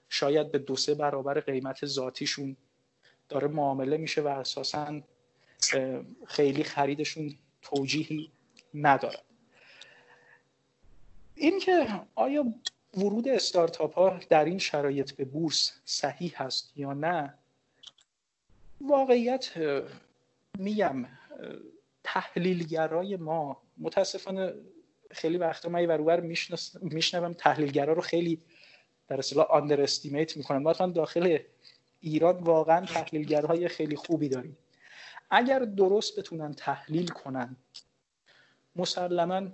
[0.09, 2.55] شاید به دو سه برابر قیمت ذاتیشون
[3.29, 5.01] داره معامله میشه و اساسا
[6.27, 8.31] خیلی خریدشون توجیهی
[8.73, 9.23] ندارد
[11.35, 12.53] اینکه آیا
[12.97, 17.33] ورود استارتاپ ها در این شرایط به بورس صحیح هست یا نه
[18.81, 19.51] واقعیت
[20.57, 21.05] میگم
[22.03, 24.53] تحلیلگرای ما متاسفانه
[25.11, 26.19] خیلی وقتا من ورور
[26.81, 28.39] میشنوم تحلیلگرا رو خیلی
[29.07, 31.39] در اصطلاح آندر استیمیت می‌کنن ما داخل
[31.99, 34.57] ایران واقعا تحلیلگرهای خیلی خوبی داریم.
[35.29, 37.55] اگر درست بتونن تحلیل کنن
[38.75, 39.47] مسلما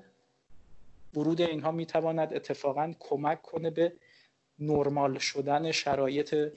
[1.14, 3.94] ورود اینها می‌تواند اتفاقا کمک کنه به
[4.60, 6.52] نرمال شدن شرایط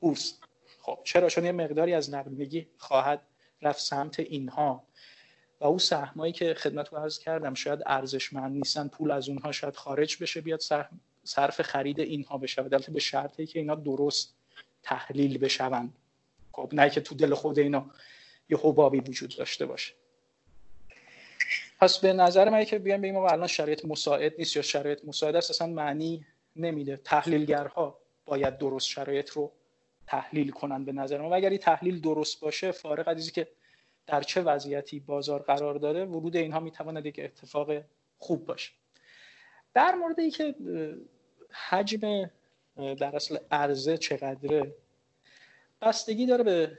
[0.00, 0.38] بورس.
[0.80, 3.22] خب چرا؟ چون یه مقداری از نقدینگی خواهد
[3.62, 4.82] رفت سمت اینها.
[5.60, 9.76] و او سهمایی که خدمت رو عرض کردم شاید ارزشمند نیستن پول از اونها شاید
[9.76, 10.60] خارج بشه بیاد
[11.26, 14.36] صرف خرید اینها بشه البته به شرطی که اینا درست
[14.82, 15.96] تحلیل بشوند.
[16.52, 17.90] خب نه که تو دل خود اینا
[18.48, 19.94] یه حبابی وجود داشته باشه.
[21.80, 25.50] پس به نظر من که بیان بگیم الان شرایط مساعد نیست یا شرایط مساعد است
[25.50, 26.96] اصلا معنی نمیده.
[26.96, 29.52] تحلیلگرها باید درست شرایط رو
[30.06, 31.28] تحلیل کنن به نظر من.
[31.28, 33.48] و اگر این تحلیل درست باشه فارغ از که
[34.06, 37.70] در چه وضعیتی بازار قرار داره ورود اینها می‌تواند یک اتفاق
[38.18, 38.72] خوب باشه.
[39.74, 40.54] در مورد اینکه
[41.68, 42.30] حجم
[42.76, 44.74] در اصل عرضه چقدره؟
[45.82, 46.78] بستگی داره به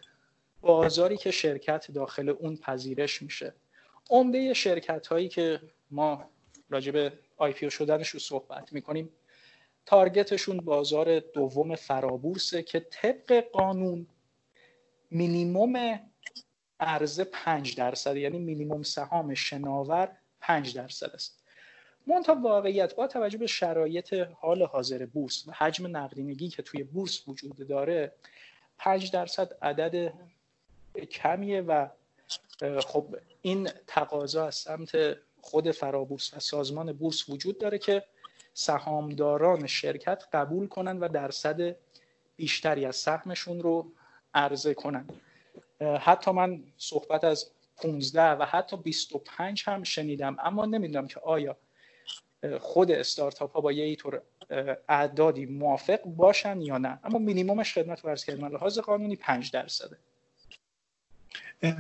[0.62, 3.54] بازاری که شرکت داخل اون پذیرش میشه.
[4.10, 5.62] عمده شرکت هایی که
[5.92, 6.30] ما
[6.70, 9.10] راجع به IPO شدنش رو صحبت می‌کنیم.
[9.86, 14.08] target شون بازار دوم فرابورسه که طبق قانون
[15.12, 16.00] مینیموم
[16.80, 21.37] عرضه 5 درصد یعنی مینیموم سهام شناور 5 درصد است.
[22.08, 27.28] منتها واقعیت با توجه به شرایط حال حاضر بورس و حجم نقدینگی که توی بورس
[27.28, 28.12] وجود داره
[28.78, 30.14] 5 درصد عدد
[31.12, 31.88] کمیه و
[32.88, 38.04] خب این تقاضا از سمت خود فرابورس و سازمان بورس وجود داره که
[38.54, 41.76] سهامداران شرکت قبول کنن و درصد
[42.36, 43.92] بیشتری از سهمشون رو
[44.34, 45.08] عرضه کنن.
[46.00, 51.58] حتی من صحبت از 15 و حتی 25 هم شنیدم اما نمی‌دونم که آیا
[52.60, 54.22] خود استارتاپ ها با یه طور
[54.90, 57.00] اعدادی موافق باشن یا نه.
[57.04, 59.98] اما مینیمومش خدمت ورز کردن لحاظ قانونی 5 درصده.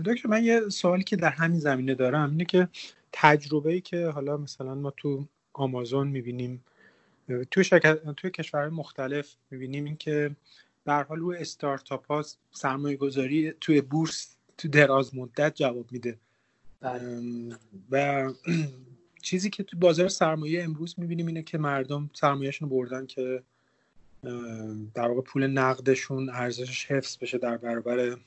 [0.05, 2.67] دکتر من یه سوالی که در همین زمینه دارم اینه که
[3.11, 6.63] تجربه ای که حالا مثلا ما تو آمازون می‌بینیم
[7.51, 10.35] توی شرکت توی کشورهای مختلف می‌بینیم این که
[10.85, 16.17] در حال روی استارتاپ ها سرمایه گذاری توی بورس تو دراز مدت جواب میده.
[16.81, 17.21] بله.
[17.91, 18.29] و
[19.27, 23.43] چیزی که تو بازار سرمایه امروز می‌بینیم اینه که مردم سرمایهشون بردن که
[24.93, 28.17] در واقع پول نقدشون ارزشش حفظ بشه در برابر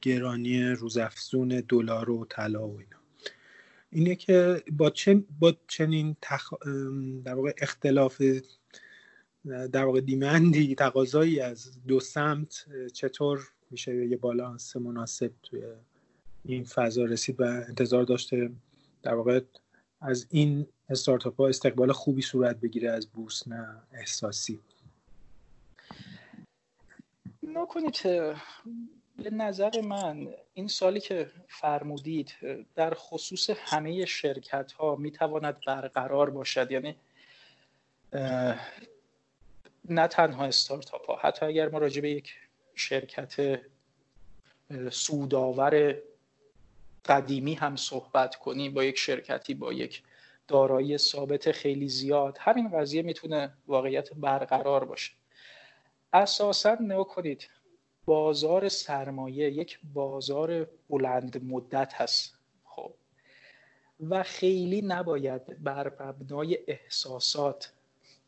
[0.00, 2.96] گرانی روزافزون دلار و طلا و اینا.
[3.90, 6.52] اینه که با, چه با چنین تخ...
[7.24, 8.22] در واقع اختلاف
[9.72, 13.40] در واقع دیمندی تقاضایی از دو سمت چطور
[13.70, 15.62] میشه یه بالانس مناسب توی
[16.44, 18.50] این فضا رسید و انتظار داشته
[19.02, 19.40] در واقع
[20.00, 24.60] از این استارتاپ ها استقبال خوبی صورت بگیره از بورس نه احساسی؟
[27.42, 28.02] نکنید
[29.18, 32.32] به نظر من این سالی که فرمودید
[32.74, 36.70] در خصوص همه شرکت ها می تواند برقرار باشد.
[36.70, 36.96] یعنی
[39.88, 42.34] نه تنها استارتاپ ها حتی اگر ما راجع به یک
[42.74, 43.60] شرکت
[44.90, 45.96] سودآور
[47.08, 50.02] قدیمی هم صحبت کنیم با یک شرکتی با یک
[50.48, 52.38] دارایی ثابت خیلی زیاد.
[52.40, 55.12] همین قضیه می‌تونه واقعیت برقرار باشه.
[56.12, 57.48] اساسا نگاه کنید
[58.04, 62.38] بازار سرمایه یک بازار بلند مدت هست.
[62.64, 62.94] خب
[64.00, 67.72] و خیلی نباید بر مبنای احساسات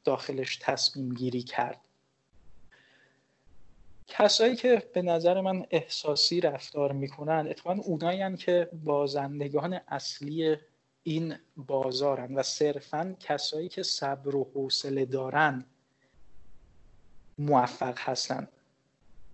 [0.05, 1.88] داخلش تصمیم گیری کرد.
[4.09, 10.57] کسایی که به نظر من احساسی رفتار می‌کنن اتفاقا اونایی که بازندگان اصلی
[11.03, 15.65] این بازارن و صرفا کسایی که صبر و حوصله دارن
[17.39, 18.49] موفق هستن.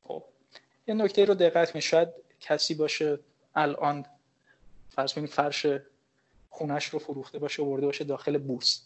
[0.03, 0.25] خب
[0.87, 2.09] یه نکته رو دقت می شاید
[2.41, 3.19] کسی باشه
[3.55, 4.07] الان
[4.91, 5.67] فرض کنید فرش
[6.51, 8.83] خونش رو فروخته باشه و باشه داخل بورس.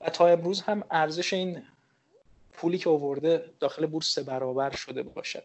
[0.00, 1.62] و تا امروز هم ارزش این
[2.56, 5.44] پولی که آورده داخل بورس برابر شده باشد.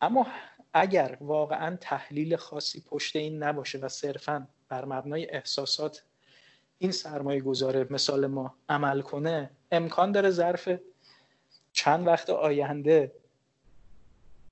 [0.00, 0.26] اما
[0.72, 6.04] اگر واقعا تحلیل خاصی پشت این نباشه و صرفا بر مبنای احساسات
[6.78, 10.68] این سرمایه گذاره مثال ما عمل کنه امکان داره ظرف
[11.72, 13.12] چند وقت آینده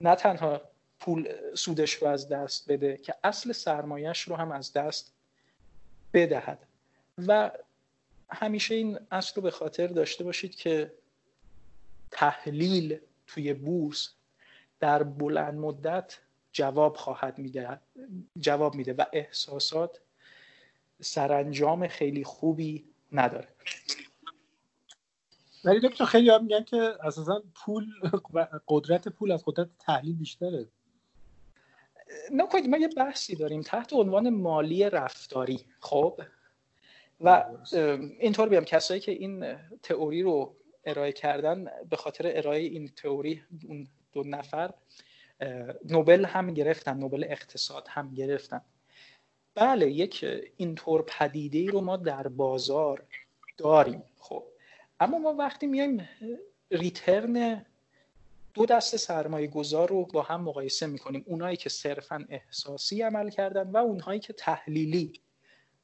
[0.01, 0.61] نه تنها
[1.01, 5.13] پول سودش رو از دست بده که اصل سرمایهش رو هم از دست
[6.15, 6.59] بدهد.
[7.27, 7.51] و
[8.31, 10.93] همیشه این اصل رو به خاطر داشته باشید که
[12.11, 14.15] تحلیل توی بورس
[14.81, 16.19] در بلند مدت
[16.53, 17.81] جواب خواهد میده
[18.39, 20.01] جواب میده و احساسات
[21.01, 23.49] سرانجام خیلی خوبی نداره.
[25.65, 27.87] ولی دکتر خیلی هم میگن که اساسا پول
[28.69, 30.69] قدرت پول از قدرت تحلیل بیشتره.
[32.33, 36.21] نکنید ما یه بحثی داریم تحت عنوان مالی رفتاری خب؟
[37.21, 37.45] و
[38.21, 40.57] اینطور بیام کسایی که این تئوری رو
[40.89, 44.75] ارائه کردن به خاطر ارائه این تئوری اون دو نفر
[45.85, 48.61] نوبل هم گرفتن نوبل اقتصاد هم گرفتن.
[49.55, 50.25] بله یک
[50.57, 53.03] اینطور پدیده رو ما در بازار
[53.57, 54.45] داریم خب.
[55.01, 56.09] اما ما وقتی میایم
[56.71, 57.65] ریترن
[58.55, 63.71] دو دست سرمایه گذار رو با هم مقایسه می‌کنیم اونایی که صرفا احساسی عمل کردن
[63.71, 65.21] و اونهایی که تحلیلی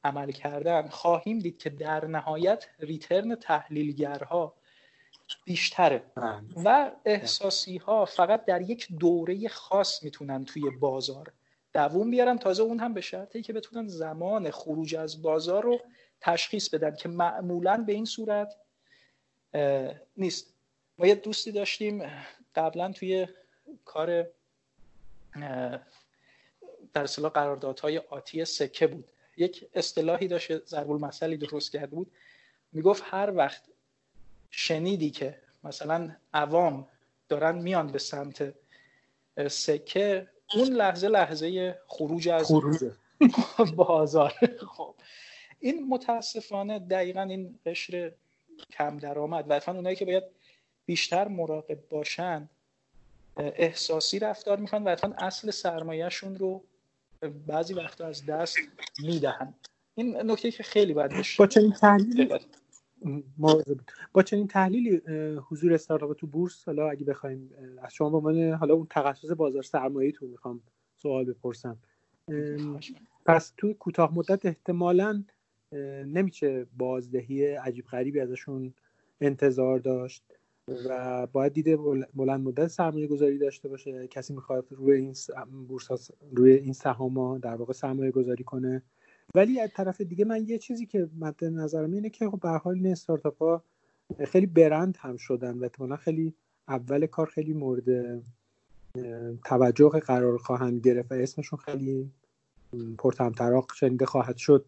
[0.03, 4.53] عمل کردن خواهیم دید که در نهایت ریترن تحلیلگرها
[5.45, 6.03] بیشتره.
[6.15, 6.41] بله.
[6.65, 11.31] و احساسی ها فقط در یک دوره خاص می‌تونن توی بازار
[11.73, 12.37] دووم بیارن.
[12.37, 15.81] تازه اون هم به شرطی که بتونن زمان خروج از بازار رو
[16.21, 18.55] تشخیص بدن که معمولا به این صورت
[20.17, 20.53] نیست.
[20.97, 22.11] ما یه دوستی داشتیم
[22.55, 23.27] قبلا توی
[23.85, 24.27] کار
[26.93, 29.07] در اصطلاح قراردادهای آتی سکه بود.
[29.37, 32.11] یک اصطلاحی داشت ضرب المثلی درست کرده بود.
[32.71, 33.61] می‌گفت هر وقت
[34.57, 36.87] شنیدی که مثلا عوام
[37.29, 38.53] دارن میان به سمت
[39.47, 42.51] سکه اون لحظه لحظه خروج از
[43.75, 44.33] بازار
[44.67, 44.95] خب.
[45.59, 48.11] این متاسفانه دقیقا این قشر
[48.69, 50.23] کم درآمد و اتفاقا اونایی که باید
[50.85, 52.49] بیشتر مراقب باشن
[53.37, 56.63] احساسی رفتار می‌کنن و اتفاقا اصل سرمایهشون رو
[57.47, 58.57] بعضی وقتا از دست
[58.99, 59.53] می‌دهن.
[59.95, 62.29] این نکته که خیلی باید با چنین تحلیلی؟
[64.13, 65.01] با چنین تحلیلی
[65.49, 67.49] حضور استارتاپ تو بورس حالا اگه بخوایم
[67.81, 70.61] از شما به عنوان حالا اون تخصص بازار سرمایه تو می‌خوام
[70.95, 71.77] سوال بپرسم.
[73.25, 75.23] پس توی کوتاه مدت احتمالا
[76.05, 78.73] نمیشه بازدهی عجیب غریبی ازشون
[79.21, 80.23] انتظار داشت
[80.89, 81.77] و باید دیده
[82.13, 84.07] بلند مدت سرمایه گذاری داشته باشه.
[84.07, 85.13] کسی می‌خواد روی این
[85.67, 88.83] بورس روی این سهام در واقع سرمایه گذاری کنه.
[89.35, 92.75] ولی از طرف دیگه من یه چیزی که مد نظرم اینه که خب به حال
[92.75, 93.63] این استارتاپ ها
[94.27, 96.33] خیلی برند هم شدن و احتمالا خیلی
[96.67, 98.21] اول کار خیلی مورد
[99.45, 102.11] توجه قرار خواهند گرفت و اسمشون خیلی
[102.97, 104.65] پرتمطراق شنیده خواهد شد.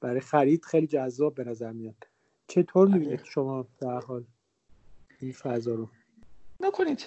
[0.00, 2.06] برای خرید خیلی جذاب به نظر میاد.
[2.48, 4.24] چطور می‌بینید شما در حال
[5.20, 5.88] این فضا رو؟
[6.60, 7.06] نکنید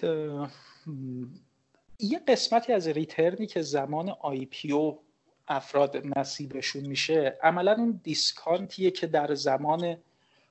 [1.99, 4.99] یه قسمتی از ریترنی که زمان آی پی او
[5.49, 9.97] افراد نصیبشون میشه عملا اون دیسکانتیه که در زمان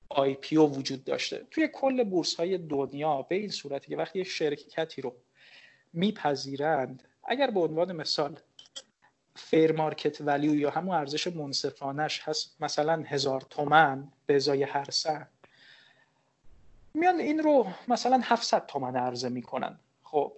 [0.09, 1.46] IPO وجود داشته.
[1.51, 5.14] توی کل بورس های دنیا به این صورتی که وقتی یه شرکتی رو
[5.92, 8.38] میپذیرند اگر به عنوان مثال
[9.35, 15.28] fair market value یا همون ارزش منصفانش هست مثلا هزار تومن به ازای هر سهم
[16.94, 19.78] میان این رو مثلا 700 تومن عرضه می‌کنن.
[20.03, 20.32] خب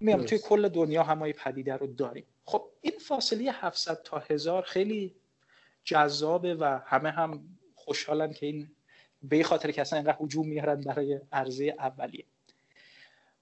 [0.00, 2.24] میایم توی کل دنیا همین پدیده رو داریم.
[2.50, 5.14] خب این فاصله 700 تا هزار خیلی
[5.84, 8.70] جذابه و همه هم خوشحالن که این
[9.22, 12.24] به خاطر که اصلا اینقدر هجوم میارن برای عرضه اولیه.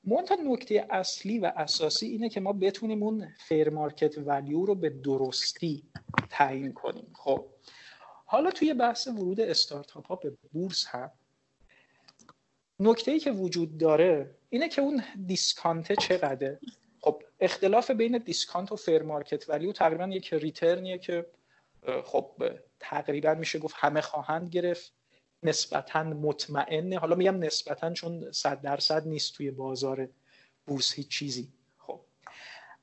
[0.04, 4.90] منتها نکته اصلی و اساسی اینه که ما بتونیم اون fair market value رو به
[4.90, 5.82] درستی
[6.30, 7.12] تعیین کنیم.
[7.14, 7.46] خب
[8.24, 11.10] حالا توی بحث ورود استارتاپ ها به بورس هم
[12.80, 16.60] نکته ای که وجود داره اینه که اون discount ه چقدره؟
[17.40, 21.26] اختلاف بین discount و fair market value تقریبا یک return یه که
[22.04, 22.42] خب
[22.80, 24.92] تقریبا میشه گفت همه خواهند گرفت
[25.42, 26.98] نسبتا مطمئنه.
[26.98, 30.08] حالا میگم نسبتا چون صد درصد نیست توی بازار
[30.66, 31.48] بورس هیچ چیزی.
[31.78, 32.00] خب.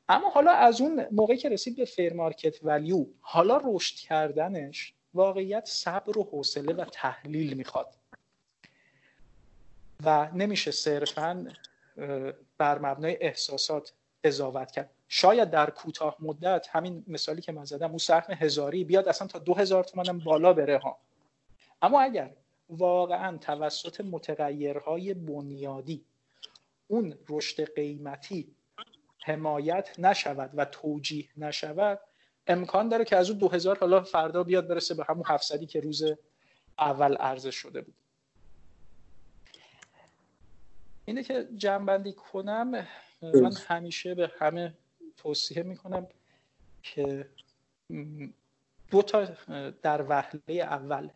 [0.10, 5.66] اما حالا از اون موقعی که رسید به فیر مارکت ولیو حالا رشد کردنش واقعیت
[5.66, 7.95] صبر و حوصله و تحلیل می‌خواد.
[10.03, 11.47] و نمیشه صرفا
[12.58, 13.93] بر مبنای احساسات
[14.26, 14.89] قضاوت کرد.
[15.07, 19.39] شاید در کوتاه مدت همین مثالی که من زدم اون سهم هزاری بیاد اصلا تا
[19.39, 20.97] دو هزار تومن بالا بره ها.
[21.82, 22.32] اما اگر
[22.69, 26.05] واقعا توسط متغیرهای بنیادی
[26.88, 28.55] اون رشد قیمتی
[29.19, 31.99] حمایت نشود و توجیه نشود
[32.47, 35.80] امکان داره که از اون دو هزار حالا فردا بیاد برسه به همون 700 که
[35.80, 36.03] روز
[36.80, 37.95] اول عرضه شده بود.
[41.05, 42.88] اینه که جنبندی کنم.
[43.22, 44.74] من همیشه به همه
[45.18, 46.07] توصیه می‌کنم
[46.84, 47.30] که
[48.91, 49.28] دو تا
[49.82, 51.09] در وهله اول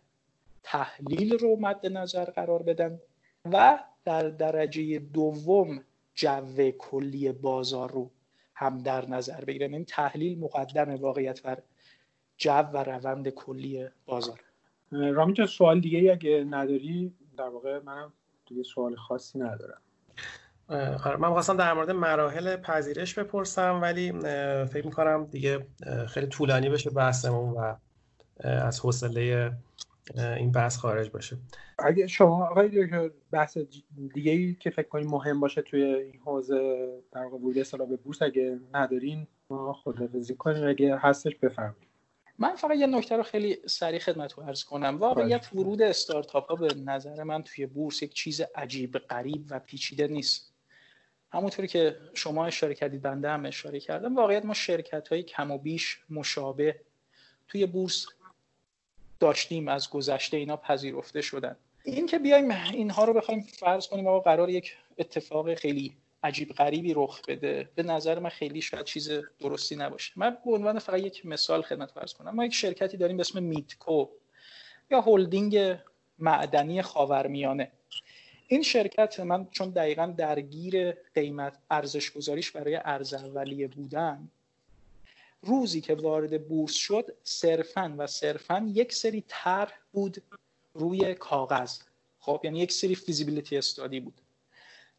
[0.63, 2.99] تحلیل رو مد نظر قرار بدن
[3.51, 5.83] و در درجه دوم
[6.15, 8.11] جو کلی بازار رو
[8.55, 9.73] هم در نظر بگیرن.
[9.73, 11.61] این تحلیل مقدم واقعیت بر
[12.37, 14.39] جو و روند کلی بازار.
[14.91, 18.13] رامین سوال دیگه اگه نداری در واقع منم
[18.45, 19.81] دیگه سوال خاصی ندارم.
[21.19, 24.11] من خواستم در مورد مراحل پذیرش بپرسم ولی
[24.65, 25.67] فکر می‌کنم دیگه
[26.07, 27.75] خیلی طولانی بشه بحثمون و
[28.43, 29.51] از حوصله
[30.15, 31.37] این بحث خارج باشه
[31.79, 33.57] اگه شما آقای دکتر بحث
[34.13, 37.55] دیگه ای که فکر کنید مهم باشه توی این حوزه در ورود
[37.89, 40.67] به بورس اگه ندارین ما خدافظی کنیم.
[40.67, 41.89] اگه هستش بفرمایید.
[42.39, 44.97] من فقط یه نکته رو خیلی سریع خدمت رو عرض کنم.
[44.97, 50.07] واقعیت ورود استارتاپ ها به نظر من توی بورس یک چیز عجیب غریب و پیچیده
[50.07, 50.53] نیست.
[51.31, 55.57] همونطوری که شما اشاره کردید بنده هم اشاره کردم واقعیت ما شرکت های کم و
[55.57, 56.79] بیش مشابه
[57.47, 58.05] توی بورس
[59.19, 61.55] داشتیم از گذشته اینا پذیرفته شدن.
[61.83, 66.93] این که بیایم اینها رو بخوایم فرض کنیم آقا قرار یک اتفاق خیلی عجیب غریبی
[66.93, 70.13] رخ بده به نظر من خیلی شاید چیز درستی نباشه.
[70.15, 72.35] من به عنوان فقط یک مثال خدمت فرض کنم.
[72.35, 74.07] ما یک شرکتی داریم به اسم میتکو
[74.91, 75.77] یا هلدینگ
[76.19, 77.71] معدنی خاورمیانه.
[78.51, 84.31] این شرکت من چون دقیقا درگیر قیمت ارزش گذاریش برای ارز اولیه بودم
[85.41, 90.23] روزی که وارد بورس شد صرفا و صرفا یک سری طرح بود
[90.73, 91.79] روی کاغذ.
[92.19, 94.21] خب یعنی یک سری فیزیبیلیتی استادی بود.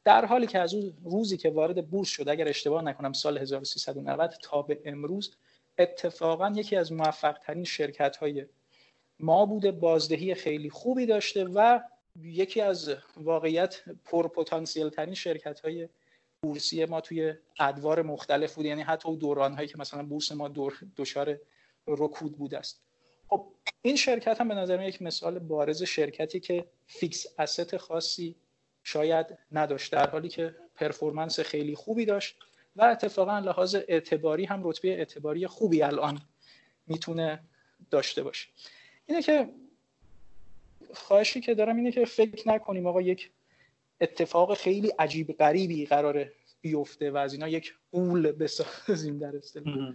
[0.05, 4.35] در حالی که از اون روزی که وارد بورس شد اگر اشتباه نکنم سال 1390
[4.43, 5.37] تا به امروز
[5.79, 8.47] اتفاقا یکی از موفق ترین شرکت های
[9.21, 11.81] ما بوده بازدهی خیلی خوبی داشته و
[12.17, 15.89] یکی از واقعیت پرپتانسیل ترین شرکت های
[16.43, 18.67] بورسی ما توی ادوار مختلف بود.
[18.67, 21.39] یعنی حتی دوران هایی که مثلا بورس ما دور دچار
[21.87, 22.83] رکود بود است.
[23.29, 23.53] خب
[23.83, 28.37] این شرکت هم به نظر من یک مثال بارز شرکتی که fixed asset خاصی
[28.83, 29.93] شاید نداشت.
[29.93, 32.37] در حالی که پرفورمنس خیلی خوبی داشت
[32.77, 36.21] و اتفاقا لحاظ اعتباری هم رتبه اعتباری خوبی الان
[36.87, 37.45] می‌تونه
[37.91, 38.49] داشته باشه.
[39.07, 39.49] اینه که
[40.95, 43.31] خواهشی که دارم اینه که فکر نکنیم آقا یک
[44.01, 49.93] اتفاق خیلی عجیب غریبی قراره بیفته و از اینا یک قول بسازیم در اصطلاح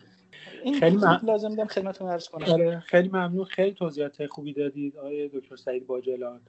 [0.64, 1.20] این خیلی من...
[1.24, 2.54] لازم دیدم خدمتتون عرض کنم.
[2.54, 3.46] آره خیلی ممنون.
[3.46, 6.42] خیلی توضیحات خوبی دادید آقای دکتر سعید باجلان.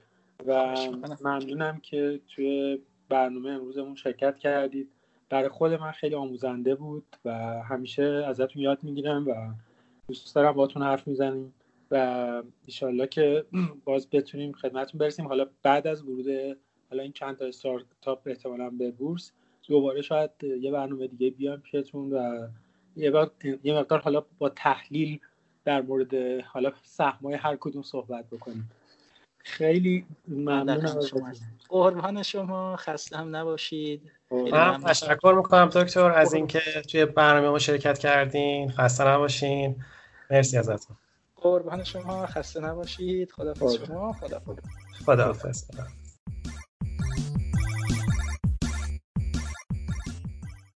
[0.45, 0.75] و
[1.21, 4.89] ممنونم که توی برنامه امروزمون شرکت کردید.
[5.29, 7.31] برای خود من خیلی آموزنده بود و
[7.63, 9.33] همیشه ازتون یاد می‌گیرم و
[10.07, 11.53] دوست دارم باتون حرف می‌زنیم.
[11.91, 13.45] و ایشالله که
[13.85, 15.27] باز بتونیم خدمتون برسیم.
[15.27, 16.57] حالا بعد از ورود
[16.89, 19.31] حالا این چند تا استارتاپ احتمالا به بورس
[19.67, 20.31] دوباره شاید
[20.61, 22.47] یه برنامه دیگه بیام پیشتون و
[23.63, 25.19] یه مقدار حالا با تحلیل
[25.65, 28.71] در مورد حالا سهمای هر کدوم صحبت بکنیم.
[29.37, 30.99] خیلی ممنونم
[31.69, 32.75] قربان شما.
[32.75, 34.11] خسته هم نباشید.
[34.31, 36.59] من تشکر می‌کنم دکتر از اینکه
[36.91, 38.71] توی برنامه ما شرکت کردین.
[38.71, 39.75] خسته نباشین.
[40.31, 40.97] مرسی ازتون.
[41.41, 43.31] قربان شما خسته نباشید.
[43.31, 44.13] خدا شما.
[44.13, 45.96] خدا خدا